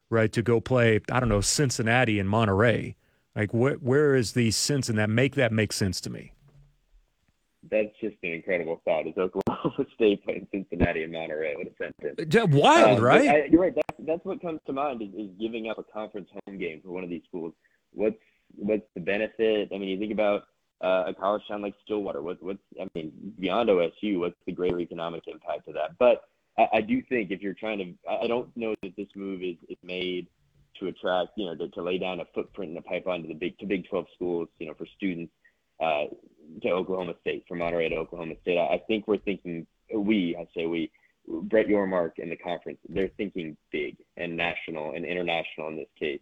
right? 0.09 0.31
To 0.33 0.41
go 0.43 0.61
play, 0.61 0.99
I 1.11 1.19
don't 1.19 1.29
know, 1.29 1.41
Cincinnati 1.41 2.19
and 2.19 2.29
Monterrey. 2.29 2.95
Like, 3.35 3.51
wh- 3.51 3.81
where 3.83 4.15
is 4.15 4.33
the 4.33 4.51
sense 4.51 4.89
in 4.89 4.95
that? 4.97 5.09
Make 5.09 5.35
that 5.35 5.51
make 5.51 5.73
sense 5.73 5.99
to 6.01 6.09
me. 6.09 6.33
That's 7.69 7.89
just 8.01 8.15
an 8.23 8.31
incredible 8.31 8.81
thought. 8.85 9.07
Is 9.07 9.17
Oklahoma 9.17 9.85
State 9.95 10.23
playing 10.23 10.47
Cincinnati 10.51 11.03
and 11.03 11.13
Monterrey? 11.13 11.55
What 11.57 11.67
a 11.67 11.75
sentence! 11.77 12.53
Wild, 12.53 12.99
um, 12.99 13.03
right? 13.03 13.29
I, 13.29 13.45
you're 13.51 13.61
right. 13.61 13.75
That's, 13.75 14.07
that's 14.07 14.25
what 14.25 14.41
comes 14.41 14.61
to 14.65 14.73
mind 14.73 15.01
is, 15.01 15.09
is 15.09 15.29
giving 15.39 15.69
up 15.69 15.77
a 15.77 15.83
conference 15.83 16.29
home 16.45 16.57
game 16.57 16.81
for 16.81 16.91
one 16.91 17.03
of 17.03 17.09
these 17.09 17.21
schools. 17.27 17.53
What's 17.93 18.15
what's 18.55 18.85
the 18.95 19.01
benefit? 19.01 19.69
I 19.73 19.77
mean, 19.77 19.89
you 19.89 19.99
think 19.99 20.13
about 20.13 20.43
uh, 20.81 21.05
a 21.07 21.13
college 21.13 21.41
town 21.47 21.61
like 21.61 21.75
Stillwater. 21.83 22.21
What, 22.21 22.41
what's 22.41 22.59
I 22.79 22.87
mean, 22.95 23.11
beyond 23.39 23.69
OSU, 23.69 24.19
what's 24.19 24.37
the 24.45 24.53
greater 24.53 24.79
economic 24.79 25.23
impact 25.27 25.67
of 25.67 25.73
that? 25.73 25.97
But 25.99 26.23
I, 26.57 26.77
I 26.77 26.81
do 26.81 27.01
think 27.09 27.31
if 27.31 27.41
you're 27.41 27.53
trying 27.53 27.79
to, 27.79 27.93
I 28.09 28.27
don't 28.27 28.55
know 28.55 28.75
that 28.83 28.95
this 28.95 29.09
move 29.15 29.41
is, 29.41 29.57
is 29.67 29.77
made 29.83 30.27
to 30.79 30.87
attract, 30.87 31.31
you 31.35 31.45
know, 31.45 31.55
to, 31.55 31.67
to 31.69 31.81
lay 31.81 31.97
down 31.97 32.21
a 32.21 32.25
footprint 32.33 32.69
and 32.69 32.77
a 32.77 32.81
pipeline 32.81 33.21
to 33.23 33.27
the 33.27 33.33
big 33.33 33.57
to 33.59 33.65
Big 33.65 33.87
12 33.89 34.05
schools, 34.15 34.47
you 34.59 34.67
know, 34.67 34.73
for 34.73 34.87
students 34.95 35.33
uh, 35.79 36.05
to 36.61 36.69
Oklahoma 36.69 37.13
State, 37.21 37.45
from 37.47 37.59
Monterrey 37.59 37.89
to 37.89 37.95
Oklahoma 37.95 38.35
State. 38.41 38.57
I, 38.57 38.75
I 38.75 38.81
think 38.87 39.07
we're 39.07 39.17
thinking 39.17 39.65
we, 39.93 40.35
I 40.39 40.47
say 40.55 40.65
we, 40.65 40.91
Brett 41.27 41.67
Yormark 41.67 42.13
and 42.17 42.31
the 42.31 42.35
conference, 42.35 42.79
they're 42.89 43.11
thinking 43.17 43.55
big 43.71 43.97
and 44.17 44.35
national 44.35 44.93
and 44.95 45.05
international 45.05 45.67
in 45.67 45.75
this 45.75 45.87
case 45.97 46.21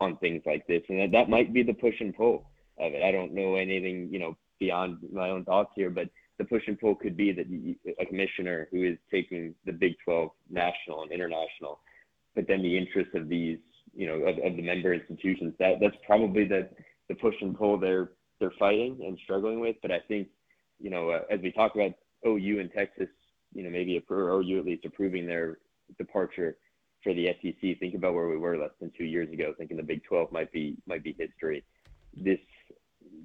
on 0.00 0.16
things 0.18 0.42
like 0.46 0.66
this, 0.66 0.82
and 0.88 1.00
that, 1.00 1.12
that 1.12 1.30
might 1.30 1.52
be 1.52 1.62
the 1.62 1.72
push 1.72 1.94
and 2.00 2.16
pull 2.16 2.50
of 2.78 2.92
it. 2.92 3.02
I 3.02 3.10
don't 3.10 3.34
know 3.34 3.56
anything, 3.56 4.08
you 4.10 4.18
know, 4.18 4.36
beyond 4.60 4.98
my 5.12 5.30
own 5.30 5.44
thoughts 5.44 5.70
here, 5.74 5.90
but 5.90 6.08
the 6.38 6.44
push 6.44 6.62
and 6.66 6.78
pull 6.78 6.94
could 6.94 7.16
be 7.16 7.32
that 7.32 7.46
a 8.00 8.06
commissioner 8.06 8.68
who 8.70 8.84
is 8.84 8.96
taking 9.10 9.54
the 9.66 9.72
Big 9.72 9.94
12 10.04 10.30
national 10.50 11.02
and 11.02 11.12
international, 11.12 11.80
but 12.34 12.46
then 12.46 12.62
the 12.62 12.76
interests 12.76 13.12
of 13.14 13.28
these, 13.28 13.58
you 13.94 14.06
know, 14.06 14.14
of, 14.26 14.38
of 14.38 14.56
the 14.56 14.62
member 14.62 14.94
institutions, 14.94 15.52
that 15.58 15.74
that's 15.80 15.96
probably 16.06 16.44
the 16.44 16.68
the 17.08 17.14
push 17.14 17.34
and 17.40 17.56
pull 17.56 17.78
they're 17.78 18.10
they're 18.40 18.52
fighting 18.58 18.98
and 19.04 19.18
struggling 19.22 19.60
with. 19.60 19.76
But 19.82 19.90
I 19.90 20.00
think, 20.00 20.28
you 20.80 20.90
know, 20.90 21.10
uh, 21.10 21.22
as 21.30 21.40
we 21.40 21.52
talk 21.52 21.74
about 21.74 21.92
OU 22.26 22.60
and 22.60 22.72
Texas, 22.72 23.08
you 23.54 23.62
know, 23.62 23.70
maybe 23.70 24.02
or 24.08 24.30
OU 24.30 24.58
at 24.58 24.64
least 24.66 24.84
approving 24.84 25.26
their 25.26 25.58
departure 25.96 26.56
for 27.02 27.14
the 27.14 27.28
SEC. 27.40 27.78
Think 27.78 27.94
about 27.94 28.14
where 28.14 28.28
we 28.28 28.36
were 28.36 28.56
less 28.56 28.70
than 28.80 28.92
two 28.96 29.04
years 29.04 29.30
ago, 29.32 29.54
thinking 29.56 29.76
the 29.76 29.82
Big 29.82 30.04
12 30.04 30.32
might 30.32 30.52
be 30.52 30.76
might 30.86 31.02
be 31.02 31.14
history. 31.18 31.64
This 32.16 32.38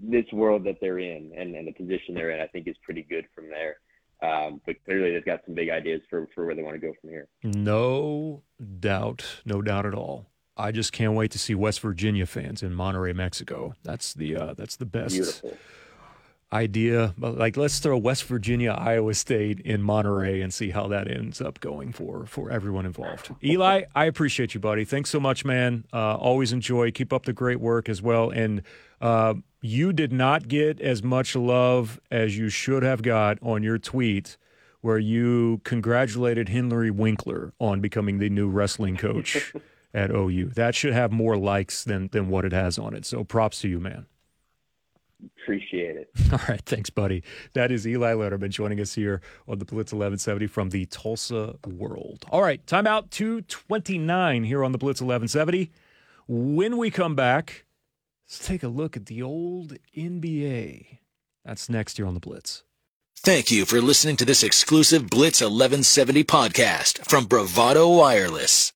this 0.02 0.26
world 0.32 0.63
that 0.65 0.78
they're 0.82 0.99
in 0.99 1.32
and, 1.36 1.56
and 1.56 1.67
the 1.67 1.71
position 1.71 2.13
they're 2.13 2.32
in, 2.32 2.41
I 2.41 2.47
think 2.47 2.67
is 2.67 2.76
pretty 2.84 3.04
good 3.04 3.26
from 3.34 3.49
there. 3.49 3.78
Um, 4.21 4.62
but 4.65 4.76
clearly, 4.86 5.12
they've 5.12 5.26
got 5.26 5.41
some 5.45 5.54
big 5.54 5.69
ideas 5.69 6.02
for, 6.10 6.30
for 6.34 6.45
where 6.45 6.56
they 6.56 6.63
want 6.63 6.76
to 6.76 6.88
go 6.88 6.93
from 7.02 7.10
here. 7.10 7.28
No 7.43 8.43
doubt, 8.80 9.41
no 9.45 9.62
doubt 9.62 9.86
at 9.86 9.93
all. 9.93 10.28
I 10.56 10.72
just 10.72 10.92
can't 10.92 11.13
wait 11.13 11.32
to 11.32 11.39
see 11.39 11.56
West 11.56 11.80
Virginia 11.80 12.26
fans 12.26 12.62
in 12.62 12.74
Monterrey, 12.74 13.16
Mexico. 13.16 13.74
That's 13.84 14.13
the 14.13 14.36
uh, 14.36 14.54
that's 14.54 14.76
the 14.76 14.86
best. 14.86 15.16
Beautiful 15.16 15.58
idea. 16.54 17.13
But 17.18 17.38
like, 17.38 17.58
let's 17.58 17.80
throw 17.80 17.98
West 17.98 18.24
Virginia, 18.26 18.72
Iowa 18.72 19.13
State 19.16 19.60
in 19.62 19.82
Monterrey 19.82 20.42
and 20.42 20.54
see 20.54 20.70
how 20.70 20.88
that 20.88 21.10
ends 21.10 21.42
up 21.42 21.60
going 21.60 21.92
for 21.92 22.26
for 22.26 22.52
everyone 22.52 22.86
involved. 22.86 23.32
Eli, 23.44 23.84
I 23.96 24.06
appreciate 24.06 24.54
you, 24.54 24.60
buddy. 24.60 24.86
Thanks 24.86 25.10
so 25.10 25.20
much, 25.20 25.44
man. 25.44 25.86
Uh, 25.92 26.16
always 26.16 26.54
enjoy. 26.54 26.92
Keep 26.92 27.12
up 27.12 27.26
the 27.26 27.34
great 27.34 27.60
work 27.60 27.89
as 27.89 28.02
well. 28.02 28.30
And 28.30 28.62
uh, 29.02 29.34
you 29.62 29.92
did 29.92 30.13
not 30.13 30.48
get 30.48 30.80
as 30.80 31.04
much 31.04 31.36
love 31.36 32.00
as 32.12 32.38
you 32.38 32.50
should 32.50 32.84
have 32.84 33.02
got 33.02 33.39
on 33.42 33.63
your 33.63 33.80
tweet. 33.80 34.38
Where 34.82 35.00
you 35.00 35.62
congratulated 35.63 36.50
Henry 36.50 36.92
Winkler 36.92 37.54
on 37.58 37.80
becoming 37.80 38.18
the 38.18 38.30
new 38.30 38.50
wrestling 38.50 38.98
coach 38.98 39.54
at 39.94 40.12
OU. 40.12 40.52
That 40.56 40.76
should 40.76 40.94
have 40.94 41.12
more 41.12 41.38
likes 41.38 41.84
than 41.84 42.08
than 42.12 42.30
what 42.30 42.46
it 42.46 42.52
has 42.52 42.78
on 42.78 42.94
it. 42.94 43.06
So 43.06 43.24
props 43.24 43.62
to 43.62 43.68
you, 43.68 43.80
man. 43.80 44.06
Appreciate 45.42 45.96
it. 45.96 46.10
All 46.32 46.40
right. 46.50 46.62
Thanks, 46.66 46.90
buddy. 46.90 47.24
That 47.54 47.72
is 47.72 47.88
Eli 47.88 48.14
Lederman 48.14 48.50
joining 48.50 48.80
us 48.80 48.96
here 48.96 49.22
on 49.48 49.60
the 49.60 49.66
Blitz 49.66 49.94
1170 49.94 50.48
from 50.48 50.70
the 50.70 50.86
Tulsa 50.86 51.56
World. 51.66 52.26
All 52.30 52.42
right. 52.42 52.66
Timeout 52.66 53.10
229 53.10 54.44
here 54.44 54.64
on 54.64 54.72
the 54.72 54.78
Blitz 54.78 55.02
1170. 55.02 55.72
When 56.28 56.78
we 56.78 56.92
come 56.92 57.16
back, 57.16 57.66
let's 58.26 58.46
take 58.46 58.64
a 58.64 58.68
look 58.68 58.98
at 58.98 59.06
the 59.06 59.22
old 59.22 59.78
NBA. 59.96 61.00
That's 61.46 61.70
next 61.70 62.00
year 62.00 62.08
on 62.08 62.14
the 62.14 62.20
Blitz. 62.20 62.64
Thank 63.18 63.52
you 63.52 63.66
for 63.66 63.80
listening 63.80 64.18
to 64.18 64.26
this 64.26 64.44
exclusive 64.44 65.10
Blitz 65.10 65.40
1170 65.42 66.24
podcast 66.26 67.06
from 67.10 67.26
Bravado 67.26 67.88
Wireless. 67.88 68.72